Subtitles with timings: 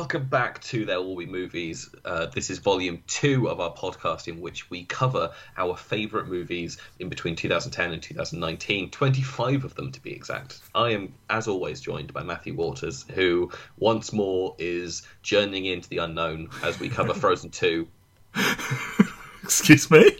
[0.00, 1.94] Welcome back to There Will Be Movies.
[2.06, 6.78] Uh, this is volume two of our podcast, in which we cover our favourite movies
[7.00, 10.60] in between 2010 and 2019, 25 of them to be exact.
[10.74, 15.98] I am, as always, joined by Matthew Waters, who once more is journeying into the
[15.98, 17.86] unknown as we cover Frozen 2.
[19.42, 20.12] Excuse me?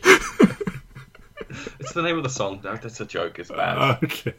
[1.79, 2.61] It's the name of the song.
[2.63, 3.39] No, that's a joke.
[3.39, 3.97] It's bad.
[4.03, 4.35] okay.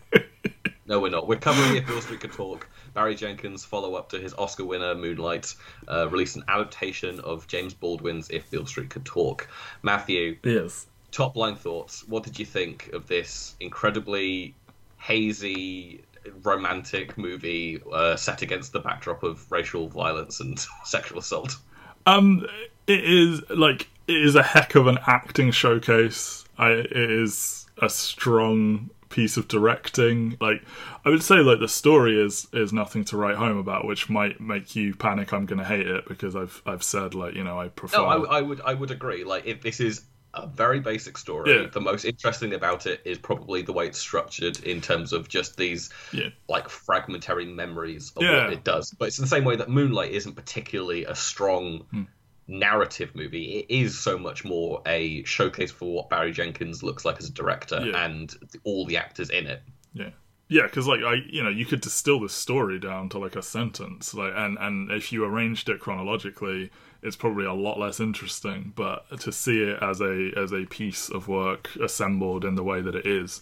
[0.92, 1.26] No, we're not.
[1.26, 2.68] We're covering If Beale Street Could Talk.
[2.92, 5.54] Barry Jenkins' follow up to his Oscar winner Moonlight
[5.88, 9.48] uh, released an adaptation of James Baldwin's If Beale Street Could Talk.
[9.80, 10.86] Matthew, Yes.
[11.10, 12.06] top line thoughts.
[12.06, 14.54] What did you think of this incredibly
[14.98, 16.02] hazy,
[16.42, 21.56] romantic movie uh, set against the backdrop of racial violence and sexual assault?
[22.04, 22.46] Um,
[22.86, 26.44] it is like it is a heck of an acting showcase.
[26.58, 30.36] I, it is a strong piece of directing.
[30.40, 30.62] Like
[31.04, 34.40] I would say, like the story is is nothing to write home about, which might
[34.40, 35.32] make you panic.
[35.32, 37.98] I'm going to hate it because I've I've said like you know I prefer.
[37.98, 39.22] No, I, I would I would agree.
[39.24, 41.54] Like if this is a very basic story.
[41.54, 41.66] Yeah.
[41.70, 45.58] The most interesting about it is probably the way it's structured in terms of just
[45.58, 46.30] these Yeah.
[46.48, 48.44] like fragmentary memories of Yeah.
[48.44, 48.90] what it does.
[48.98, 52.02] But it's the same way that Moonlight isn't particularly a strong Hmm.
[52.46, 53.58] Narrative movie.
[53.60, 57.32] It is so much more a showcase for what Barry Jenkins looks like as a
[57.32, 58.04] director Yeah.
[58.04, 59.62] and all the actors in it.
[59.94, 60.10] Yeah.
[60.48, 63.42] Yeah, because like I, you know, you could distill the story down to like a
[63.42, 66.70] sentence, like, and and if you arranged it chronologically,
[67.02, 68.74] it's probably a lot less interesting.
[68.76, 72.82] But to see it as a as a piece of work assembled in the way
[72.82, 73.40] that it is,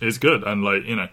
[0.00, 0.44] is good.
[0.44, 1.08] And like you know,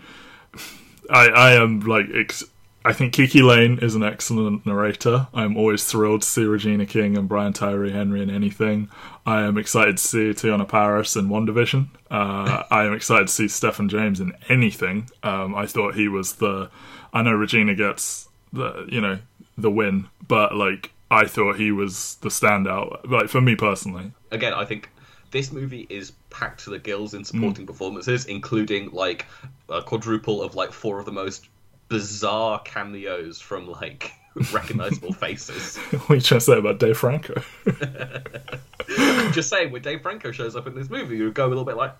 [1.09, 2.43] I I am like ex-
[2.89, 5.27] I think KiKi Layne is an excellent narrator.
[5.31, 8.89] I'm always thrilled to see Regina King and Brian Tyree Henry in anything.
[9.27, 11.87] I am excited to see Teyonah Parris in WandaVision.
[12.09, 15.07] Uh, I am excited to see Stephan James in anything.
[15.21, 16.71] Um, I thought he was the.
[17.13, 19.19] I know Regina gets the you know
[19.55, 23.07] the win, but like I thought he was the standout.
[23.07, 24.89] Like for me personally, Again, I think
[25.29, 27.23] this movie is packed to the gills in Hmm.
[27.25, 29.27] supporting performances, including like
[29.69, 31.47] a quadruple of like four of the most
[31.89, 34.13] bizarre cameos from like
[34.53, 35.77] recognizable faces.
[35.91, 37.41] what are you trying to say about Dave Franco?
[37.67, 41.65] I'm just saying, when Dave Franco shows up in this movie, you go a little
[41.65, 41.93] bit like,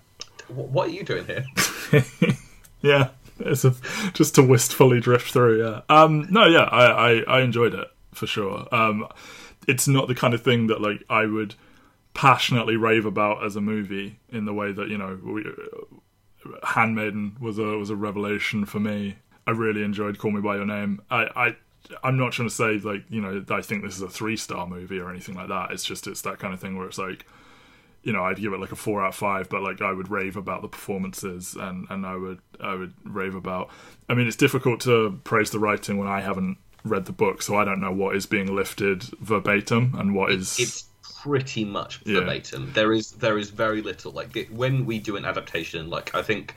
[0.47, 1.45] "What are you doing here?"
[2.81, 3.75] yeah, it's a,
[4.13, 5.63] just to wistfully drift through.
[5.66, 5.81] Yeah.
[5.89, 6.28] Um.
[6.29, 6.45] No.
[6.45, 6.63] Yeah.
[6.63, 8.67] I, I I enjoyed it for sure.
[8.73, 9.07] Um.
[9.67, 11.55] It's not the kind of thing that like I would
[12.13, 15.45] passionately rave about as a movie in the way that you know we,
[16.63, 19.17] Handmaiden was a was a revelation for me.
[19.47, 21.01] I really enjoyed Call Me by Your Name.
[21.09, 21.55] I, I
[22.03, 24.67] I'm not trying to say like you know I think this is a three star
[24.67, 25.72] movie or anything like that.
[25.72, 27.25] It's just it's that kind of thing where it's like
[28.03, 30.09] you know I'd give it like a four out of five, but like I would
[30.09, 33.69] rave about the performances and and I would I would rave about.
[34.07, 37.55] I mean it's difficult to praise the writing when I haven't read the book, so
[37.57, 40.85] I don't know what is being lifted verbatim and what is It's
[41.23, 42.19] pretty much Yeah.
[42.22, 42.72] verbatim.
[42.73, 45.89] There is there is very little like it- when we do an adaptation.
[45.89, 46.55] Like I think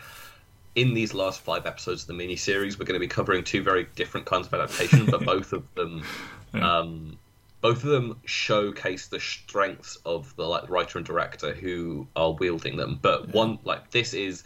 [0.74, 3.86] in these last five episodes of the miniseries, we're going to be covering two very
[3.94, 6.02] different kinds of adaptation, but both of them.
[6.54, 7.16] Um,
[7.62, 12.76] both of them showcase the strengths of the like writer and director who are wielding
[12.76, 12.98] them.
[13.00, 14.44] But one like this is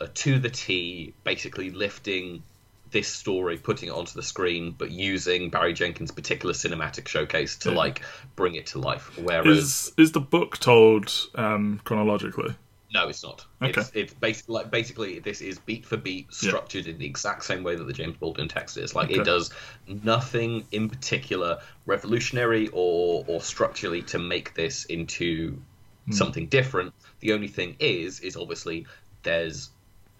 [0.00, 2.42] a to the T, basically lifting
[2.90, 7.70] this story, putting it onto the screen, but using Barry Jenkins' particular cinematic showcase to
[7.70, 7.76] Yeah.
[7.76, 8.02] like
[8.36, 9.16] bring it to life.
[9.18, 12.54] Whereas is is the book told um, chronologically?
[12.94, 13.44] No, it's not.
[13.60, 13.80] Okay.
[13.80, 16.48] It's it's basically like basically this is beat for beat Yeah.
[16.48, 18.94] structured in the exact same way that the James Baldwin text is.
[18.94, 19.20] Like Okay.
[19.20, 19.50] it does
[19.86, 25.60] nothing in particular revolutionary or or structurally to make this into
[26.06, 26.12] Hmm.
[26.12, 26.92] something different.
[27.20, 28.86] The only thing is is obviously
[29.22, 29.70] there's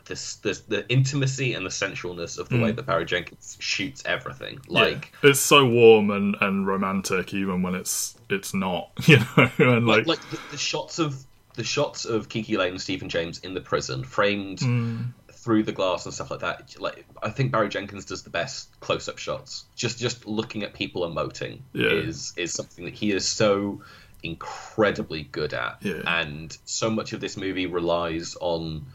[0.07, 4.61] this, this the intimacy and the sensualness of the way that Barry Jenkins shoots everything.
[4.69, 5.27] Like Hmm.
[5.27, 5.31] yeah.
[5.31, 10.07] it's so warm and, and romantic even when it's it's not you know and like,
[10.07, 11.25] like, like the, the shots of
[11.55, 15.13] the shots of KiKi Layne and Stephan James in the prison, framed Mm.
[15.33, 16.75] through the glass and stuff like that.
[16.81, 19.65] Like I think Barry Jenkins does the best close-up shots.
[19.77, 21.89] Just just looking at people emoting Yeah.
[21.91, 23.83] is is something that he is so
[24.23, 26.01] incredibly good at, Yeah.
[26.07, 28.87] and so much of this movie relies on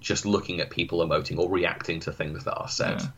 [0.00, 3.00] just looking at people emoting or reacting to things that are said.
[3.02, 3.08] Yeah.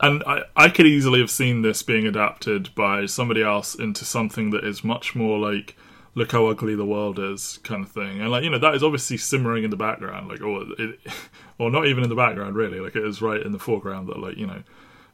[0.00, 4.50] and I, I could easily have seen this being adapted by somebody else into something
[4.50, 5.76] that is much more like
[6.16, 8.82] look how ugly the world is kind of thing and like you know that is
[8.82, 10.98] obviously simmering in the background like or it,
[11.58, 14.18] or not even in the background really like it is right in the foreground that
[14.18, 14.62] like you know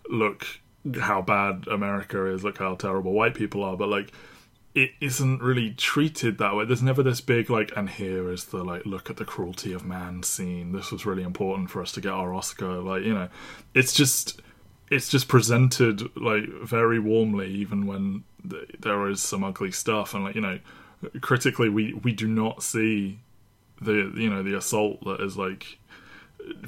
[0.09, 0.47] look
[1.01, 4.13] how bad america is look how terrible white people are but like
[4.75, 6.65] it isn't really treated that way.
[6.65, 9.85] There's never this big like, and here is the like, look at the cruelty of
[9.85, 10.73] man scene.
[10.73, 12.79] This was really important for us to get our Oscar.
[12.79, 13.29] Like, you know,
[13.75, 14.41] it's just
[14.91, 20.25] it's just presented like very warmly, even when th- there is some ugly stuff, and
[20.25, 20.59] like you know,
[21.21, 23.21] critically, we we do not see
[23.81, 25.79] the you know the assault that is like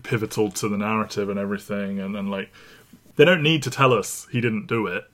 [0.02, 2.52] pivotal to the narrative and everything, and and like
[3.16, 5.04] they don't need to tell us he didn't do it.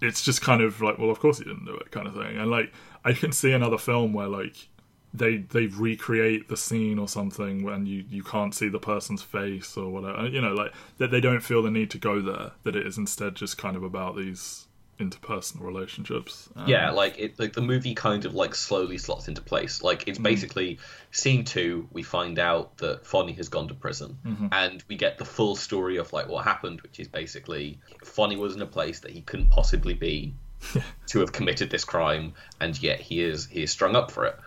[0.00, 2.36] It's just kind of like, well, of course he didn't do it, kind of thing,
[2.36, 2.72] and like
[3.04, 4.68] I can see another film where like
[5.14, 9.76] they they recreate the scene or something when you you can't see the person's face
[9.76, 10.26] or whatever.
[10.26, 12.98] You know like that they don't feel the need to go there that it is
[12.98, 14.66] instead just kind of about these
[15.02, 19.82] interpersonal relationships yeah like it like the movie kind of like slowly slots into place
[19.82, 20.24] like it's mm-hmm.
[20.24, 20.78] basically
[21.10, 24.46] scene two we find out that Fonny has gone to prison mm-hmm.
[24.52, 28.54] and we get the full story of like what happened which is basically Fonny was
[28.54, 30.34] in a place that he couldn't possibly be
[31.06, 34.38] to have committed this crime and yet he is he is strung up for it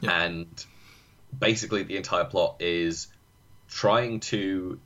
[0.00, 0.22] yeah.
[0.24, 0.64] And
[1.36, 3.08] basically, the entire plot is
[3.68, 4.80] trying to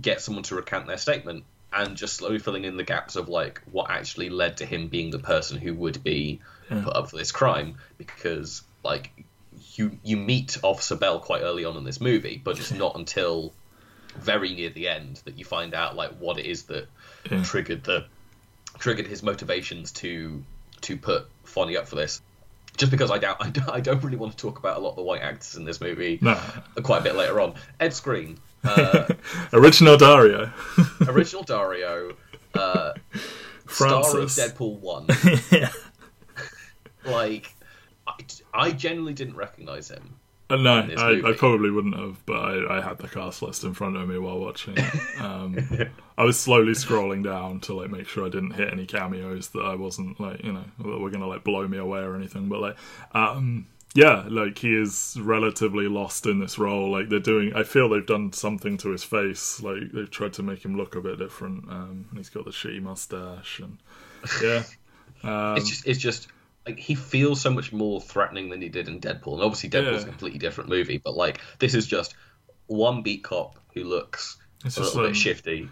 [0.00, 3.60] get someone to recant their statement and just slowly filling in the gaps of like
[3.70, 6.40] what actually led to him being the person who would be
[6.70, 6.82] yeah.
[6.84, 9.10] put up for this crime because like
[9.74, 13.52] you you meet Officer Bell quite early on in this movie, but it's not until
[14.16, 16.86] very near the end that you find out like what it is that
[17.30, 17.42] yeah.
[17.42, 18.04] triggered the
[18.78, 20.42] triggered his motivations to
[20.82, 22.20] to put Fonny up for this
[22.76, 23.36] just because I doubt
[23.68, 25.80] I don't really want to talk about a lot of the white actors in this
[25.80, 26.18] movie.
[26.20, 26.38] No.
[26.82, 27.54] Quite a bit later on.
[27.78, 29.08] Ed Skrein, uh,
[29.52, 30.52] original Daario,
[31.08, 32.14] original Daario,
[32.54, 32.92] uh,
[33.68, 35.06] star of Deadpool one.
[35.50, 35.70] yeah.
[37.04, 37.54] like,
[38.06, 38.14] I,
[38.54, 40.16] I genuinely didn't recognize him.
[40.52, 43.72] Uh, no, I, I, probably wouldn't have, but I, I, had the cast list in
[43.72, 44.76] front of me while watching.
[45.18, 45.56] Um,
[46.18, 49.62] I was slowly scrolling down to like make sure I didn't hit any cameos that
[49.62, 52.50] I wasn't like you know that were gonna like blow me away or anything.
[52.50, 52.76] But like,
[53.12, 56.90] um, yeah, like he is relatively lost in this role.
[56.90, 59.62] Like they're doing, I feel they've done something to his face.
[59.62, 61.68] Like they've tried to make him look a bit different.
[61.68, 63.78] Um, and he's got the shitty mustache and
[64.42, 64.62] yeah.
[65.22, 66.28] Um, it's just, it's just
[66.66, 69.34] like he feels so much more threatening than he did in Deadpool.
[69.34, 70.08] And obviously Deadpool's yeah.
[70.08, 72.14] a completely different movie, but like this is just
[72.66, 75.68] one beat cop who looks it's a little um, bit shifty.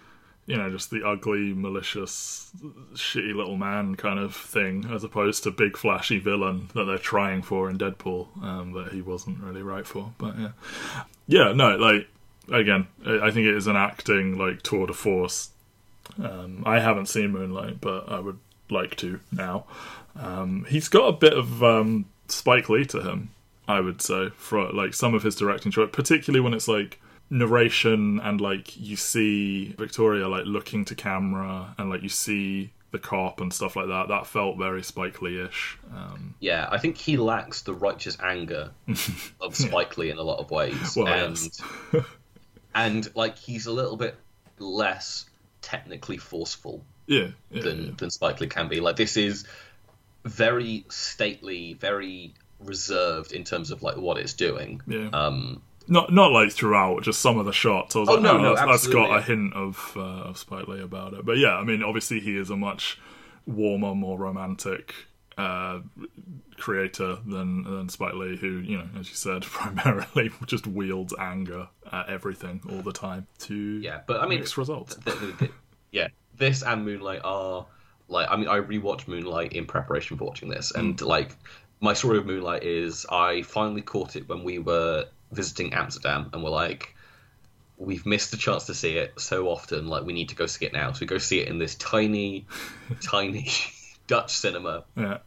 [0.50, 2.50] You know, just the ugly, malicious,
[2.94, 7.42] shitty little man kind of thing, as opposed to big flashy villain that they're trying
[7.42, 10.12] for in Deadpool, um, that he wasn't really right for.
[10.18, 10.52] But yeah,
[11.28, 12.08] yeah, no, like
[12.50, 15.50] again, I think it is an acting like tour de force.
[16.18, 18.38] Um, I haven't seen Moonlight, but I would
[18.70, 19.66] like to now.
[20.18, 23.30] Um, he's got a bit of um, Spike Lee to him,
[23.68, 27.00] I would say, for like some of his directing choice, particularly when it's like
[27.30, 32.98] narration and like you see Victoria like looking to camera and like you see the
[32.98, 34.08] cop and stuff like that.
[34.08, 35.78] That felt very Spike Lee-ish.
[35.94, 38.72] Um, yeah, I think he lacks the righteous anger
[39.40, 40.00] of Spike yeah.
[40.00, 41.38] Lee in a lot of ways, well, and
[41.92, 42.04] yes.
[42.74, 44.16] and like he's a little bit
[44.58, 45.26] less
[45.62, 46.82] technically forceful.
[47.06, 47.92] Yeah, yeah than yeah.
[47.96, 48.80] than Spike Lee can be.
[48.80, 49.44] Like this is
[50.24, 54.80] very stately, very reserved in terms of like what it's doing.
[54.86, 55.08] Yeah.
[55.12, 57.96] Um, not not like throughout, just some of the shots.
[57.96, 60.68] I was oh, like, no, no, that's, that's got a hint of uh, of Spike
[60.68, 61.24] Lee about it.
[61.24, 62.98] But yeah, I mean, obviously he is a much
[63.46, 64.94] warmer, more romantic
[65.36, 65.80] uh,
[66.58, 71.68] creator than than Spike Lee, who you know, as you said, primarily just wields anger
[71.90, 74.00] at everything all the time to yeah.
[74.06, 74.94] But I mean, mixed results.
[74.96, 75.50] The, the, the,
[75.90, 77.66] yeah, this and Moonlight are
[78.08, 81.06] like I mean I rewatched Moonlight in preparation for watching this, and mm.
[81.06, 81.30] like
[81.80, 86.42] my story of Moonlight is I finally caught it when we were visiting Amsterdam, and
[86.42, 86.94] we're like,
[87.76, 90.66] we've missed the chance to see it so often, like we need to go see
[90.66, 90.92] it now.
[90.92, 92.46] So we go see it in this tiny,
[93.02, 93.48] tiny
[94.06, 94.84] Dutch cinema.
[94.96, 95.18] Yeah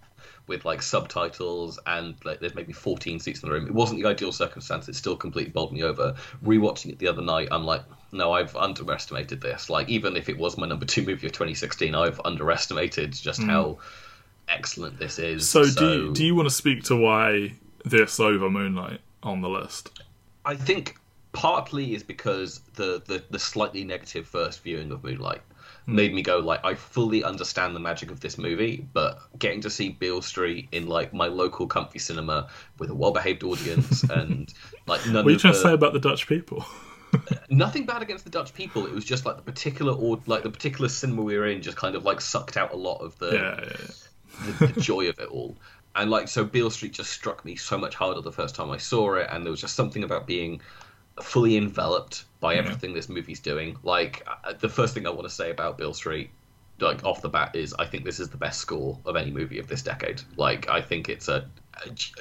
[0.48, 3.65] with like subtitles and like there's maybe 14 seats in the room.
[3.65, 4.89] It wasn't the ideal circumstance.
[4.89, 6.15] It still completely bowled me over.
[6.43, 9.69] Rewatching it the other night, I'm like, no, I've underestimated this.
[9.69, 13.45] Like even if it was my number two movie of 2016, I've underestimated just mm.
[13.45, 13.77] how
[14.50, 15.50] excellent this is.
[15.50, 17.53] So, so, do you, do you want to speak to why
[17.86, 20.01] this over Moonlight on the list?
[20.45, 20.97] I think
[21.31, 25.41] partly is because the, the, the slightly negative first viewing of Moonlight
[25.85, 25.95] hmm.
[25.95, 29.69] made me go like I fully understand the magic of this movie, but getting to
[29.69, 34.53] see Beale Street in like my local comfy cinema with a well-behaved audience and
[34.87, 35.25] like none.
[35.25, 35.59] What are you trying the...
[35.59, 36.65] to say about the Dutch people?
[37.49, 38.85] nothing bad against the Dutch people.
[38.85, 41.77] It was just like the particular or like the particular cinema we were in just
[41.77, 44.57] kind of like sucked out a lot of the yeah, yeah, yeah.
[44.59, 45.55] The, the joy of it all.
[45.95, 48.77] And like so, Beale Street just struck me so much harder the first time I
[48.77, 50.59] saw it, and there was just something about being
[51.21, 52.95] fully enveloped by everything yeah.
[52.95, 53.77] this movie's doing.
[53.83, 56.31] Like uh, the first thing I want to say about Beale Street,
[56.79, 59.59] like off the bat, is I think this is the best score of any movie
[59.59, 60.21] of this decade.
[60.35, 61.47] Like I think it's a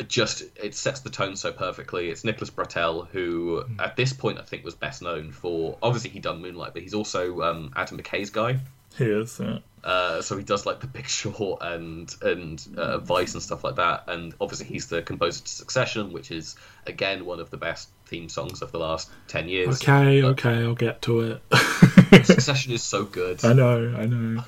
[0.09, 2.11] just it sets the tone so perfectly.
[2.11, 3.81] It's Nicholas Britell, who Hmm.
[3.81, 6.95] at this point I think was best known for obviously he done Moonlight, but he's
[6.95, 8.59] also um, Adam McKay's guy.
[8.99, 9.41] He is.
[9.43, 9.59] Yeah.
[9.85, 13.77] Uh, so he does like The Big Short and and uh, Vice and stuff like
[13.77, 14.05] that.
[14.09, 18.29] And obviously he's the composer to Succession, which is again one of the best theme
[18.29, 19.83] songs of the last ten years.
[19.83, 21.43] Okay, But okay, I'll get to it.
[22.27, 23.45] Succession is so good.
[23.45, 24.45] I know, I know.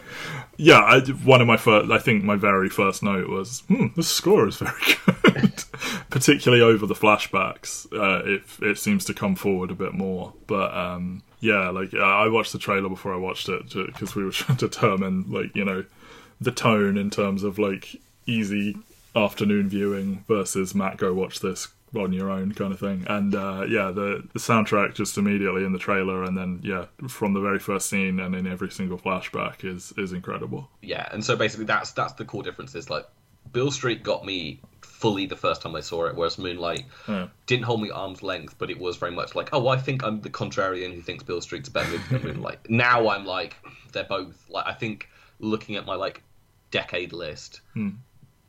[0.56, 4.02] Yeah, I, one of my first, I think my very first note was, hmm, the
[4.02, 4.72] score is very
[5.22, 5.64] good.
[6.10, 10.32] Particularly over the flashbacks, uh, it it seems to come forward a bit more.
[10.46, 14.30] But um, yeah, like I watched the trailer before I watched it because we were
[14.32, 15.84] trying to determine, like you know,
[16.40, 17.96] the tone in terms of like
[18.26, 18.76] easy
[19.14, 23.04] afternoon viewing versus Matt go watch this on your own kind of thing.
[23.08, 27.34] And uh, yeah, the the soundtrack just immediately in the trailer, and then yeah, from
[27.34, 30.70] the very first scene and in every single flashback is is incredible.
[30.80, 32.74] yeah, and so basically that's that's the core difference.
[32.74, 33.06] Is like
[33.52, 34.60] Beale Street got me
[35.04, 37.28] fully the first time I saw it, whereas Moonlight Yeah.
[37.46, 40.22] didn't hold me arm's length, but it was very much like, oh, I think I'm
[40.22, 42.60] the contrarian who thinks Beale Street's better than Moonlight.
[42.70, 43.56] Now I'm like,
[43.92, 45.08] they're both like I think
[45.40, 46.22] looking at my like
[46.70, 47.90] decade list, Hmm.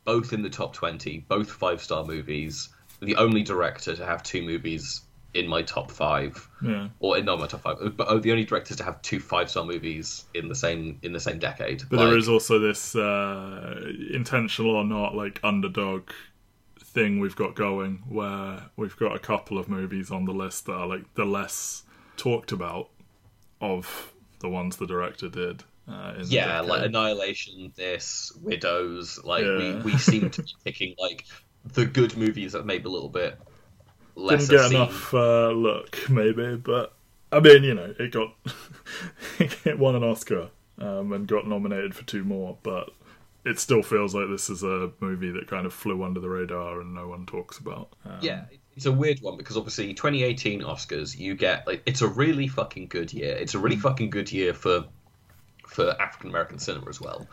[0.05, 2.69] both in the top twenty, both five star movies.
[3.01, 5.01] The only director to have two movies
[5.33, 6.87] in my top five, Yeah.
[7.01, 9.65] or not my top five, but oh, the only directors to have two five star
[9.65, 11.83] movies in the same in the same decade.
[11.89, 16.09] But Like, there is also this uh, intentional or not like underdog
[16.95, 20.73] thing we've got going where we've got a couple of movies on the list that
[20.73, 21.83] are like the less
[22.17, 22.89] talked about
[23.61, 25.63] of the ones the director did.
[25.87, 26.85] Uh, yeah, like.
[26.85, 29.57] Annihilation, this, Widows, like Yeah.
[29.57, 31.25] we, we seem to be picking like
[31.73, 33.37] the good movies that maybe a little bit
[34.15, 34.77] didn't get seen.
[34.77, 36.93] enough uh, look maybe, but
[37.31, 38.33] I mean you know it got
[39.39, 40.49] it won an Oscar
[40.79, 42.89] um, and got nominated for two more, but
[43.45, 46.81] it still feels like this is a movie that kind of flew under the radar
[46.81, 47.93] and no one talks about.
[48.03, 52.07] Um, Yeah, it's a weird one because obviously 2018 Oscars, you get like it's a
[52.07, 53.35] really fucking good year.
[53.35, 54.85] It's a really fucking good year for
[55.67, 57.27] for African American cinema as well.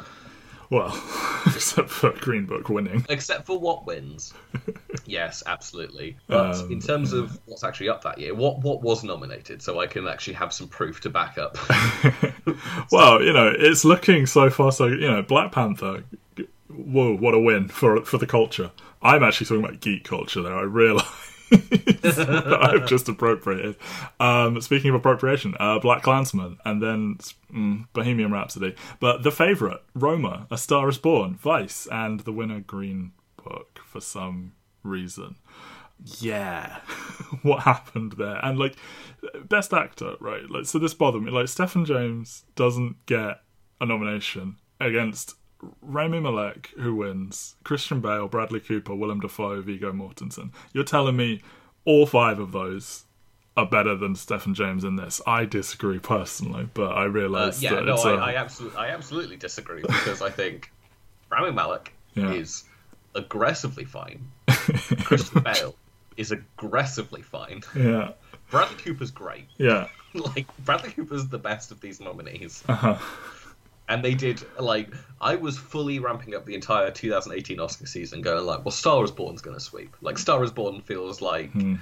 [0.72, 0.86] Well,
[1.48, 3.04] except for Green Book winning.
[3.10, 4.32] Except for what wins.
[5.04, 6.16] yes, absolutely.
[6.28, 9.80] But Um, in terms of what's actually up that year, what what was nominated, so
[9.80, 11.58] I can actually have some proof to back up.
[12.90, 14.86] well, you know, it's looking so far so.
[14.86, 16.04] You know, Black Panther.
[16.68, 18.70] Whoa, what a win for for the culture.
[19.02, 20.56] I'm actually talking about geek culture there.
[20.56, 21.04] I realise
[22.04, 23.76] I've just appropriated.
[24.18, 27.18] Um, speaking of appropriation, uh, Black Klansman, and then
[27.52, 28.74] mm, Bohemian Rhapsody.
[29.00, 34.00] But the favourite, Roma, A Star Is Born, Vice, and the winner, Green Book, for
[34.00, 35.36] some reason.
[36.04, 36.78] Yeah,
[37.42, 38.44] what happened there?
[38.44, 38.76] And like,
[39.44, 40.48] best actor, right?
[40.50, 41.30] Like, so this bothered me.
[41.30, 43.40] Like, Stephan James doesn't get
[43.80, 45.34] a nomination against
[45.80, 50.50] Rami Malek, who wins, Christian Bale, Bradley Cooper, Willem Dafoe, Viggo Mortensen.
[50.72, 51.42] You're telling me
[51.84, 53.04] all five of those
[53.56, 55.20] are better than Stephan James in this?
[55.26, 58.78] I disagree personally, but I Uh, realise yeah, that no, it's I, a, I absolutely,
[58.78, 60.72] I absolutely disagree because I think
[61.30, 62.32] Rami Malek Yeah.
[62.32, 62.64] is
[63.14, 64.26] aggressively fine.
[65.04, 65.74] Christian Bale
[66.16, 67.62] is aggressively fine.
[67.76, 68.12] yeah,
[68.50, 69.46] Bradley Cooper's great.
[69.58, 72.96] yeah, Like Bradley Cooper's the best of these nominees, uh-huh.
[73.88, 74.88] And they did like
[75.20, 79.10] I was fully ramping up the entire 2018 Oscar season, going like, "Well, Star Is
[79.10, 81.76] Born's going to sweep." Like Star Is Born feels like Hmm.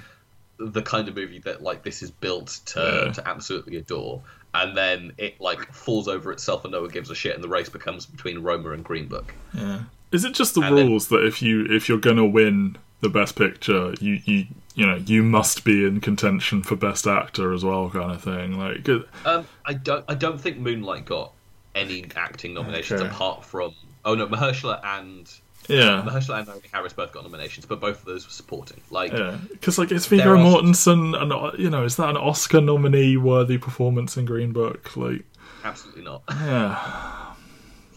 [0.59, 3.11] the kind of movie that like this is built to Yeah.
[3.13, 4.21] to absolutely adore,
[4.53, 7.47] and then it like falls over itself and no one gives a shit, and the
[7.49, 9.33] race becomes between Roma and Green Book.
[9.53, 9.83] yeah.
[10.11, 13.09] Is it just the And then- rules that if you if you're gonna win the
[13.09, 17.63] best picture, you you you know you must be in contention for best actor as
[17.65, 18.59] well, kind of thing?
[18.59, 18.87] Like,
[19.25, 21.31] Um, I don't I don't think Moonlight got
[21.75, 23.09] any acting nominations Okay.
[23.09, 23.73] apart from
[24.05, 25.31] oh no Mahershala and
[25.67, 28.81] yeah, Mahershala and Naomie Harris both got nominations, but both of those were supporting.
[28.89, 33.15] Like Yeah, because like it's Viggo Mortensen, and you know, is that an Oscar nominee
[33.15, 34.97] worthy performance in Green Book?
[34.97, 35.23] Like,
[35.63, 37.33] absolutely not, yeah,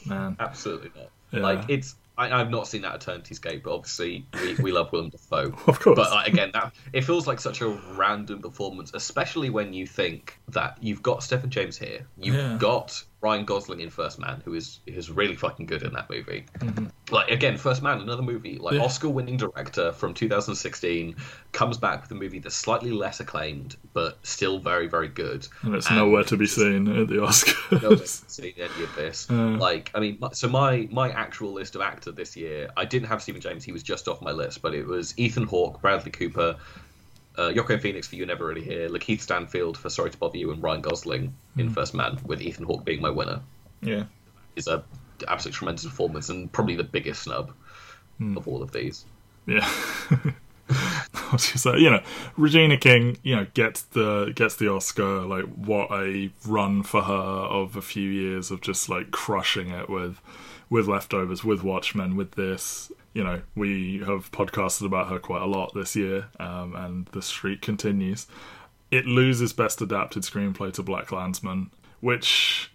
[0.06, 1.08] man, absolutely not.
[1.32, 1.40] Yeah.
[1.40, 1.96] Like it's.
[2.16, 5.46] I, I've not seen that Eternity's Gate, but obviously we, we love Willem Dafoe.
[5.66, 5.96] of course.
[5.96, 7.66] But like, again, that it feels like such a
[7.96, 12.56] random performance, especially when you think that you've got Stephan James here, you've Yeah.
[12.60, 16.44] got Ryan Gosling in First Man, who is who's really fucking good in that movie.
[16.58, 16.88] Mm-hmm.
[17.10, 18.82] Like again, First Man, another movie like Yeah.
[18.82, 21.16] Oscar-winning director from 2016,
[21.52, 25.48] comes back with a movie that's slightly less acclaimed, but still very very good.
[25.62, 27.78] and it's and nowhere to be seen at the Oscar.
[27.80, 28.30] no one's Oscars.
[28.30, 29.26] seen any of this.
[29.34, 29.56] Uh.
[29.56, 33.22] Like, I mean, so my my actual list of actor this year, I didn't have
[33.22, 34.60] Stephan James; he was just off my list.
[34.60, 36.56] But it was Ethan Hawke, Bradley Cooper,
[37.36, 40.52] uh, Joaquin Phoenix for You Never Really Here, Lakeith Stanfield for Sorry to Bother You,
[40.52, 43.40] and Ryan Gosling in First Man, with Ethan Hawke being my winner.
[43.82, 44.04] yeah,
[44.56, 44.84] Is a
[45.28, 47.52] absolute tremendous performance and probably the biggest snub
[48.18, 48.36] Hmm.
[48.36, 49.04] of all of these.
[49.46, 49.68] Yeah.
[50.70, 52.00] I was say, you know,
[52.36, 55.22] Regina King, you know, gets the gets the Oscar.
[55.22, 59.90] Like, what a run for her of a few years of just like crushing it
[59.90, 60.20] with
[60.70, 62.90] with leftovers, with Watchmen, with this.
[63.14, 67.22] You know, we have podcasted about her quite a lot this year, um, and the
[67.22, 68.26] streak continues.
[68.90, 72.70] It loses Best Adapted Screenplay to Black Klansman, which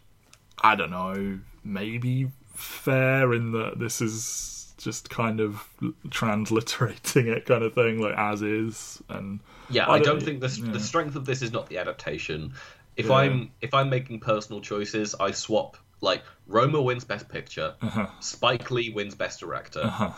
[0.62, 5.68] I don't know, maybe fair in that this is just kind of
[6.10, 10.40] transliterating it kind of thing like as is and yeah i, I don't, don't, think
[10.40, 10.72] the, yeah.
[10.72, 12.54] the strength of this is not the adaptation
[12.96, 13.16] if yeah.
[13.16, 18.08] i'm if i'm making personal choices i swap like roma wins best picture uh-huh.
[18.22, 20.12] spike lee wins best director uh-huh.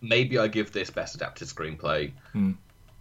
[0.00, 2.54] Maybe i give this best adapted screenplay mm.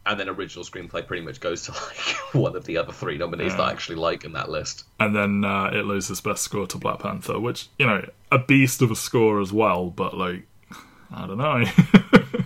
[0.06, 3.52] and then original screenplay pretty much goes to like one of the other three nominees
[3.52, 3.58] yeah.
[3.58, 6.78] that i actually like in that list and then uh, it loses best score to
[6.78, 10.46] black panther which you know a beast of a score as well but like
[11.12, 11.64] I don't know.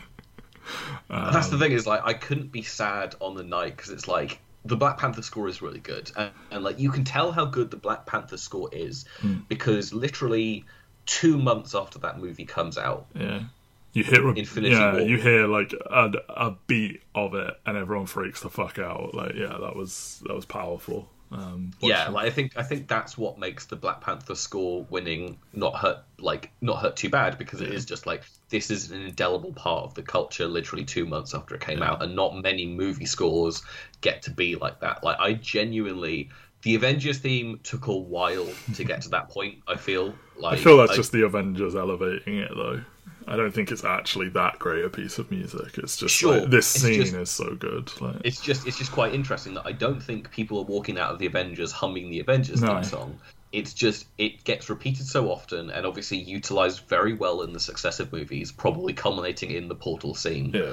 [1.10, 4.08] um, That's the thing is like I couldn't be sad on the night because it's
[4.08, 7.46] like the Black Panther score is really good, and, and, like you can tell how
[7.46, 9.48] good the Black Panther score is mm.
[9.48, 10.66] because literally
[11.06, 13.44] two months after that movie comes out, yeah,
[13.94, 15.02] you hear Infinity yeah, War.
[15.02, 19.14] you hear like a, a beat of it, and everyone freaks the fuck out.
[19.14, 21.10] Like, yeah, that was that was powerful.
[21.32, 25.38] Um, yeah, like I think I think that's what makes the Black Panther score winning
[25.54, 29.02] not hurt like not hurt too bad because it is just like this is an
[29.04, 31.92] indelible part of the culture literally two months after it came yeah.
[31.92, 33.62] out and not many movie scores
[34.02, 35.04] get to be like that.
[35.04, 36.30] Like I genuinely
[36.64, 39.60] the Avengers theme took a while to get to that point.
[39.68, 42.82] I feel like I feel that's I, just the Avengers elevating it though.
[43.28, 45.78] I don't think it's actually that great a piece of music.
[45.78, 47.90] It's just sure, like, this scene just, is so good.
[48.02, 51.12] Like, it's just it's just quite interesting that I don't think people are walking out
[51.12, 52.76] of the Avengers humming the Avengers no.
[52.76, 53.20] theme song.
[53.52, 58.12] It's just it gets repeated so often and obviously utilized very well in the successive
[58.12, 60.52] movies, probably culminating in the portal scene.
[60.54, 60.72] Yeah.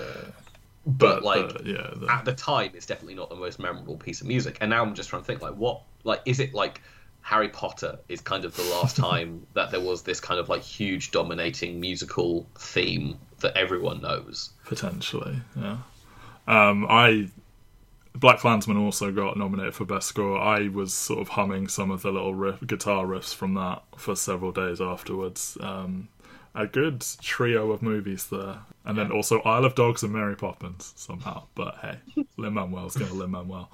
[0.86, 2.06] But, but like uh, yeah, the...
[2.10, 4.58] at the time, it's definitely not the most memorable piece of music.
[4.60, 6.80] And now I'm just trying to think like what like is it like
[7.26, 10.62] Harry Potter is kind of the last time that there was this kind of like
[10.62, 14.50] huge dominating musical theme that everyone knows.
[14.64, 15.78] Potentially, yeah.
[16.46, 17.28] Um, I
[18.14, 20.38] Black Klansman also got nominated for best score.
[20.38, 24.14] I was sort of humming some of the little riff, guitar riffs from that for
[24.14, 25.58] several days afterwards.
[25.60, 26.08] Um,
[26.56, 29.04] a good trio of movies there, and yeah.
[29.04, 31.44] then also Isle of Dogs and Mary Poppins somehow.
[31.54, 33.70] But hey, Lin Manuel's going to Lin Manuel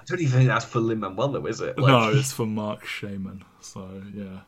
[0.00, 1.78] I don't even think that's for Lin Manuel, though, is it?
[1.78, 1.90] Like...
[1.90, 3.44] No, it's for Marc Shaiman.
[3.60, 4.40] So yeah,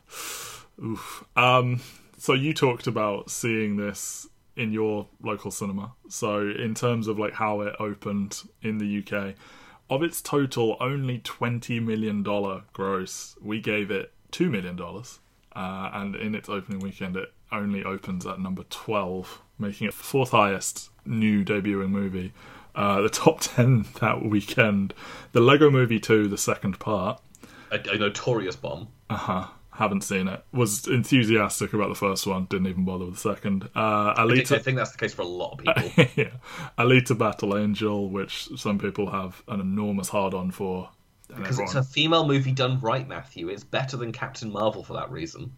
[0.83, 1.23] oof.
[1.35, 1.81] Um,
[2.17, 5.93] so you talked about seeing this in your local cinema.
[6.09, 9.35] So in terms of like how it opened in the UK,
[9.89, 15.19] of its total only twenty million dollar gross, we gave it two million dollars,
[15.55, 20.31] uh, and in its opening weekend, it only opens at number twelve, making it fourth
[20.31, 22.31] highest new debuting movie
[22.75, 24.93] uh, the top 10 that weekend
[25.31, 27.21] the Lego Movie 2, the second part.
[27.71, 28.89] A, a notorious bomb.
[29.09, 29.47] Uh huh.
[29.73, 30.43] Haven't seen it.
[30.51, 32.45] Was enthusiastic about the first one.
[32.49, 33.69] Didn't even bother with the second.
[33.73, 34.31] Uh, Alita...
[34.31, 35.57] I, think, I think that's the case for a lot of
[35.95, 36.05] people.
[36.15, 36.31] yeah.
[36.77, 40.89] Alita Battle Angel, which some people have an enormous hard on for.
[41.35, 41.65] Because everyone...
[41.65, 43.49] it's a female movie done right, Matthew.
[43.49, 45.53] It's better than Captain Marvel for that reason.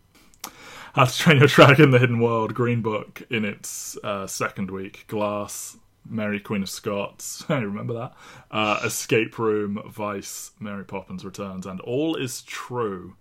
[0.93, 5.05] How to Train Your Dragon: The Hidden World, Green Book in its uh, second week,
[5.07, 7.45] Glass, Mary Queen of Scots.
[7.49, 8.13] I remember that.
[8.51, 13.15] Uh, Escape Room, Vice, Mary Poppins Returns, and All Is True.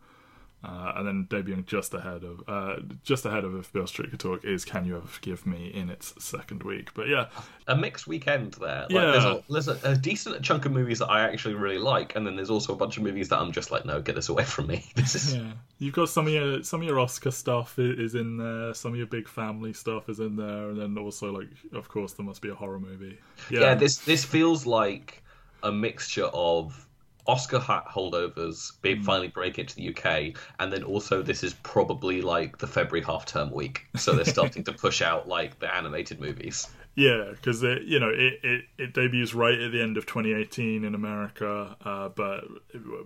[0.64, 4.20] Uh, and then debuting just ahead of uh, just ahead of if Beale Street could
[4.20, 6.94] talk is Can You Ever Forgive Me in its second week.
[6.94, 7.26] But yeah,
[7.66, 8.82] a mixed weekend there.
[8.82, 11.78] Like, yeah, there's, a, there's a, a, decent chunk of movies that I actually really
[11.78, 14.14] like, and then there's also a bunch of movies that I'm just like, no, get
[14.14, 14.84] this away from me.
[14.94, 15.50] This is yeah.
[15.80, 18.98] You've got some of your some of your Oscar stuff is in there, some of
[18.98, 22.40] your big family stuff is in there, and then also like, of course, there must
[22.40, 23.18] be a horror movie.
[23.50, 25.24] Yeah, yeah this this feels like
[25.64, 26.86] a mixture of
[27.26, 29.04] Oscar hat holdovers be mm.
[29.04, 33.26] finally break into the UK, and then also this is probably like the February half
[33.26, 36.68] term week, so they're starting to push out like the animated movies.
[36.94, 40.94] Yeah, because you know it, it, it debuts right at the end of 2018 in
[40.94, 42.44] America, uh, but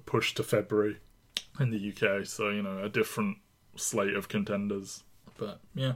[0.06, 0.96] pushed to February
[1.60, 2.26] in the UK.
[2.26, 3.38] So you know a different
[3.76, 5.04] slate of contenders.
[5.38, 5.94] But yeah,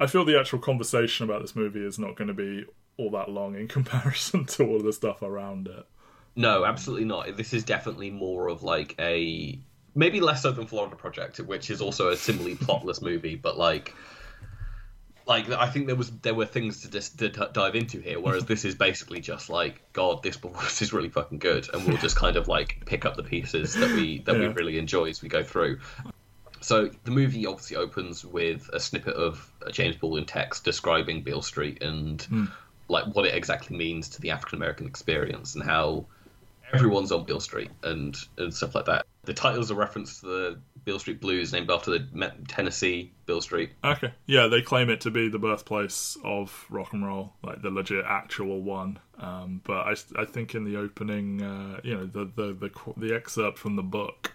[0.00, 2.64] I feel the actual conversation about this movie is not going to be
[2.96, 5.86] all that long in comparison to all the stuff around it.
[6.38, 7.36] No, absolutely not.
[7.36, 9.58] This is definitely more of like a
[9.96, 13.92] maybe less so than Florida Project, which is also a similarly plotless movie, but like
[15.26, 18.44] like I think there was there were things to just to dive into here, whereas
[18.44, 22.14] this is basically just like God, this performance is really fucking good, and we'll just
[22.14, 24.46] kind of like pick up the pieces that we that yeah.
[24.46, 25.80] we really enjoy as we go through.
[26.60, 31.42] so the movie obviously opens with a snippet of a James Baldwin text describing Beale
[31.42, 32.44] Street and hmm.
[32.86, 36.06] like what it exactly means to the African American experience and how
[36.72, 39.06] everyone's on Beale Street and and stuff like that.
[39.24, 43.72] The title's a reference to the Beale Street Blues, named after the Tennessee Beale Street.
[43.84, 44.12] Okay.
[44.26, 48.04] Yeah, they claim it to be the birthplace of rock and roll, like the legit
[48.06, 48.98] actual one.
[49.18, 53.14] Um, but I, I think in the opening, uh, you know, the, the the the
[53.14, 54.32] excerpt from the book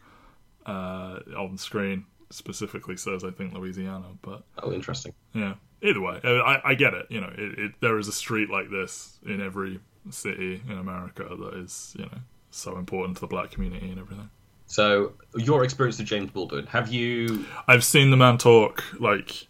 [0.65, 5.13] uh, on screen specifically says I think Louisiana, but Oh, interesting.
[5.33, 5.55] yeah.
[5.81, 7.07] Either way, I, I get it.
[7.09, 11.23] You know, it, it, there is a street like this in every city in America
[11.23, 12.19] that is, you know,
[12.51, 14.29] so important to the black community and everything.
[14.65, 17.45] So, your experience with James Baldwin, have you?
[17.67, 19.47] I've seen the man talk like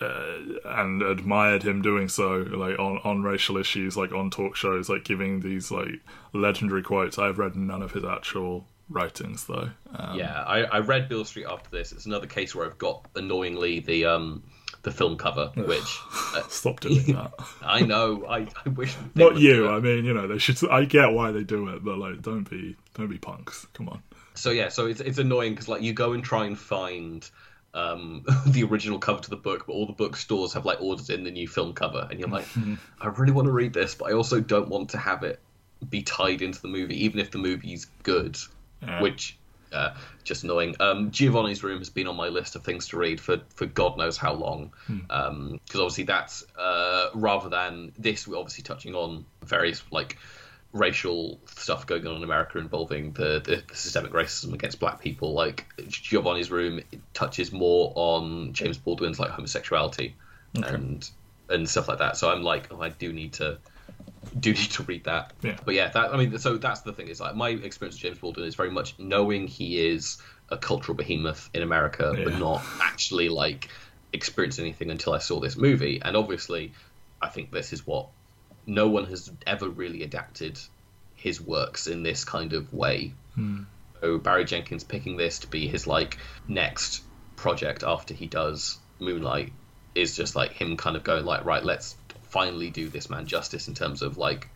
[0.00, 4.88] uh, and admired him doing so like on on racial issues like on talk shows
[4.88, 6.00] like giving these like
[6.32, 11.08] legendary quotes i've read none of his actual writings though um, Yeah, I, I read
[11.08, 11.92] Beale Street after this.
[11.92, 14.42] It's another case where I've got annoyingly the um
[14.84, 15.98] the film cover, which
[16.36, 18.24] uh, stop doing that I know.
[18.28, 21.42] I, I wish not you i mean you know they should i get why they
[21.44, 24.02] do it but like don't be don't be punks come on
[24.34, 27.28] So yeah, so it's it's annoying because like you go and try and find
[27.72, 31.24] um, the original cover to the book, but all the bookstores have like ordered in
[31.24, 32.46] the new film cover, and you're like,
[33.00, 35.40] I really want to read this, but I also don't want to have it
[35.88, 38.36] be tied into the movie, even if the movie's good,
[38.82, 39.00] Yeah.
[39.02, 39.36] which.
[39.74, 40.76] Uh, just annoying.
[40.80, 43.98] Um, Giovanni's Room has been on my list of things to read for, for God
[43.98, 44.72] knows how long.
[44.86, 50.16] Because obviously that's uh, rather than this, we're obviously touching on various like
[50.72, 55.32] racial stuff going on in America involving the, the, the systemic racism against black people.
[55.32, 56.80] Like Giovanni's Room
[57.12, 60.14] touches more on James Baldwin's like homosexuality
[60.54, 61.08] and
[61.48, 62.16] and stuff like that.
[62.16, 63.58] So I'm like, oh, I do need to
[64.38, 65.32] do need to read that.
[65.42, 65.58] Yeah.
[65.64, 68.18] But yeah, that I mean, so that's the thing is like my experience with James
[68.18, 70.18] Baldwin is very much knowing he is
[70.50, 73.68] a cultural behemoth in America, but not actually like
[74.12, 76.00] experience anything until I saw this movie.
[76.02, 76.72] And obviously,
[77.20, 78.08] I think this is what
[78.66, 80.58] no one has ever really adapted
[81.14, 83.14] his works in this kind of way.
[83.34, 83.62] Hmm.
[84.00, 87.02] So Barry Jenkins picking this to be his like next
[87.36, 89.52] project after he does Moonlight
[89.94, 91.96] is just like him kind of going like, right, let's
[92.34, 94.48] finally do this man justice in terms of like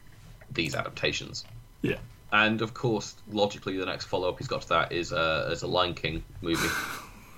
[0.51, 1.45] these adaptations.
[1.81, 1.99] yeah
[2.33, 5.63] And of course, logically, the next follow up he's got to that is uh, is
[5.63, 6.69] a Lion King movie.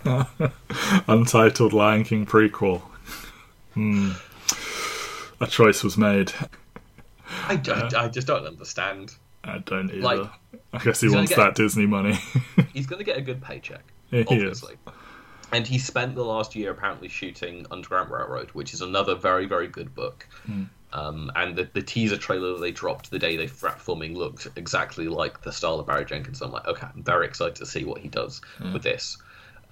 [1.09, 2.81] untitled lion king prequel
[3.75, 4.13] hmm.
[5.43, 6.33] a choice was made
[7.49, 9.15] I, don't, I just don't understand.
[9.45, 10.31] i don't either Like,
[10.73, 12.15] i guess he wants get- that disney money
[12.73, 14.65] He's going to get a good paycheck, he is.
[15.53, 19.69] And he spent the last year apparently shooting Underground Railroad, which is another very, very
[19.69, 20.27] good book.
[20.47, 20.65] Hmm.
[20.93, 24.49] Um, and the, the teaser trailer that they dropped the day they wrapped filming looked
[24.57, 26.43] exactly like the style of Barry Jenkins.
[26.43, 28.41] I'm like, okay, I'm very excited to see what he does
[28.73, 29.17] with this.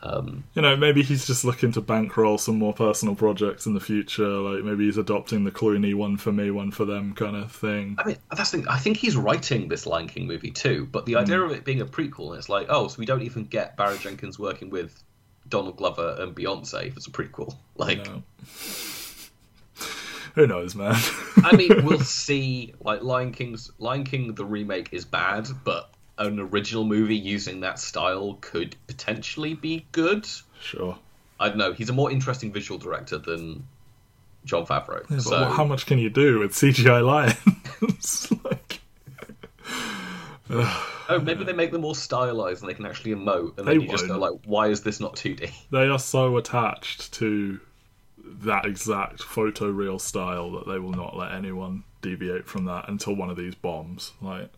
[0.02, 3.80] Um, you know, maybe he's just looking to bankroll some more personal projects in the
[3.80, 4.28] future.
[4.28, 7.96] Like maybe he's adopting the Clooney one for me, one for them kind of thing.
[7.98, 8.68] I mean, that's the thing.
[8.68, 11.80] I think he's writing this Lion King movie too, but the idea of it being
[11.80, 15.02] a prequel, it's like, oh, so we don't even get Barry Jenkins working with
[15.48, 17.54] Donald Glover and Beyonce if it's a prequel.
[17.76, 18.22] Like, No.
[20.34, 20.94] Who knows, man?
[21.44, 22.74] I mean, we'll see.
[22.80, 27.78] Like Lion King's Lion King, the remake is bad, but an original movie using that
[27.78, 30.28] style could potentially be good.
[30.60, 30.96] sure.
[31.40, 31.72] I don't know.
[31.72, 33.64] He's a more interesting visual director than
[34.44, 35.08] Jon Favreau.
[35.10, 38.32] Yeah, so how much can you do with CGI lions?
[38.44, 38.80] like,
[41.08, 43.82] oh, maybe they make them more stylized and they can actually emote, and They then
[43.82, 45.50] you just go like, why is this not 2D?
[45.70, 47.60] they are so attached to
[48.42, 53.30] that exact photoreal style that they will not let anyone deviate from that until one
[53.30, 54.12] of these bombs.
[54.20, 54.50] Like,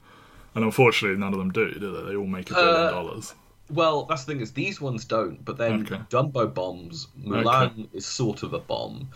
[0.55, 2.11] and unfortunately, none of them do, do they?
[2.11, 3.35] They all make a billion Uh, dollars.
[3.71, 6.03] Well, that's the thing is these ones don't, but then Okay.
[6.11, 7.07] Dumbo bombs.
[7.25, 9.09] Mulan is sort of a bomb.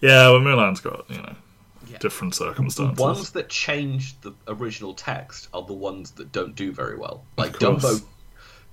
[0.00, 1.34] Yeah, well, Mulan's got you know
[1.88, 1.98] Yeah.
[1.98, 2.96] different circumstances.
[2.96, 7.24] The ones that change the original text are the ones that don't do very well.
[7.36, 7.58] Like.
[7.58, 8.02] Dumbo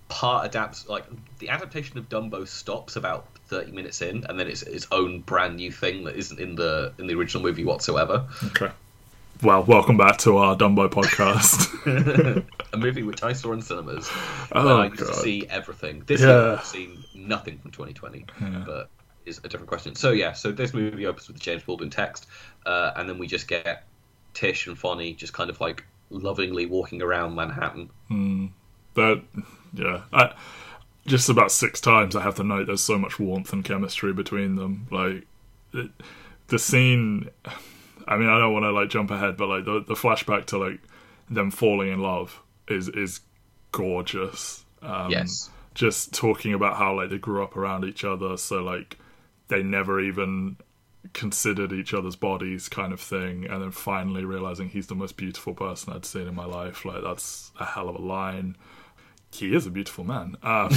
[0.09, 1.05] part adapts like
[1.39, 5.55] the adaptation of Dumbo stops about 30 minutes in and then it's its own brand
[5.55, 8.27] new thing that isn't in the in the original movie whatsoever.
[8.47, 8.69] Okay.
[9.41, 12.45] Well, welcome back to our Dumbo podcast.
[12.73, 14.07] a movie which I saw in cinemas
[14.51, 16.03] Oh, when I used to see everything.
[16.05, 16.27] This Yeah.
[16.27, 18.63] year I've seen nothing from 2020, Yeah.
[18.65, 18.89] but
[19.25, 19.95] is a different question.
[19.95, 22.27] So yeah, so this movie opens with the James Baldwin text,
[22.65, 23.83] uh, and then we just get
[24.33, 27.89] Tish and Fonny just kind of like lovingly walking around Manhattan.
[28.93, 29.23] But
[29.73, 30.33] yeah, I,
[31.07, 34.55] just about six times I have to note there's so much warmth and chemistry between
[34.55, 34.87] them.
[34.91, 35.25] Like
[35.73, 35.91] it,
[36.47, 37.29] the scene.
[38.07, 40.57] I mean, I don't want to like jump ahead, but like the the flashback to
[40.57, 40.79] like
[41.29, 43.21] them falling in love is is
[43.71, 44.65] gorgeous.
[44.81, 45.49] Um, Yes.
[45.73, 48.97] just talking about how like they grew up around each other, so like
[49.47, 50.57] they never even
[51.11, 55.53] considered each other's bodies kind of thing and then finally realizing he's the most beautiful
[55.53, 56.85] person I'd seen in my life.
[56.85, 58.55] Like that's a hell of a line.
[59.31, 60.37] He is a beautiful man.
[60.43, 60.69] Um,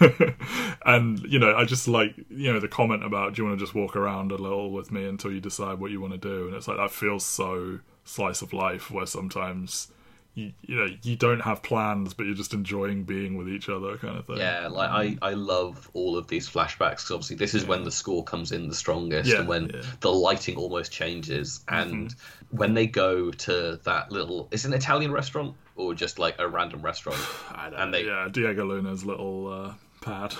[0.86, 3.64] and you know I just like you know the comment about do you want to
[3.64, 6.46] just walk around a little with me until you decide what you want to do?
[6.46, 9.88] And it's like that feels so slice of life where sometimes
[10.34, 13.96] you, you know you don't have plans but you're just enjoying being with each other
[13.96, 14.38] kind of thing.
[14.38, 17.90] Yeah, like I, I love all of these flashbacks because obviously this is when the
[17.90, 19.82] score comes in the strongest Yeah, and when yeah.
[20.00, 21.60] the lighting almost changes.
[21.68, 22.14] And
[22.50, 26.82] when they go to that little it's an Italian restaurant or just like a random
[26.82, 27.20] restaurant?
[27.54, 29.72] I don't and they yeah Diego Luna's little uh,
[30.04, 30.34] pad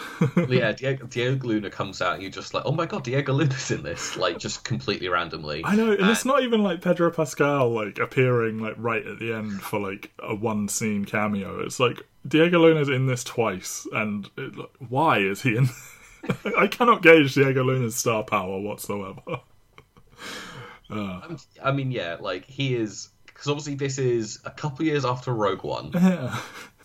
[0.48, 3.70] yeah Diego, Diego Luna comes out and you're just like oh my god Diego Luna's
[3.70, 7.70] in this like just completely randomly I know, and it's not even like Pedro Pascal
[7.70, 11.60] like appearing like right at the end for like a one scene cameo.
[11.60, 15.68] It's like Diego Luna's in this twice, and it, like, why is he in?
[16.58, 19.20] I cannot gauge Diego Luna's star power whatsoever.
[20.90, 21.36] Uh.
[21.62, 25.64] I mean yeah like he is because obviously this is a couple years after Rogue
[25.64, 26.38] One Yeah,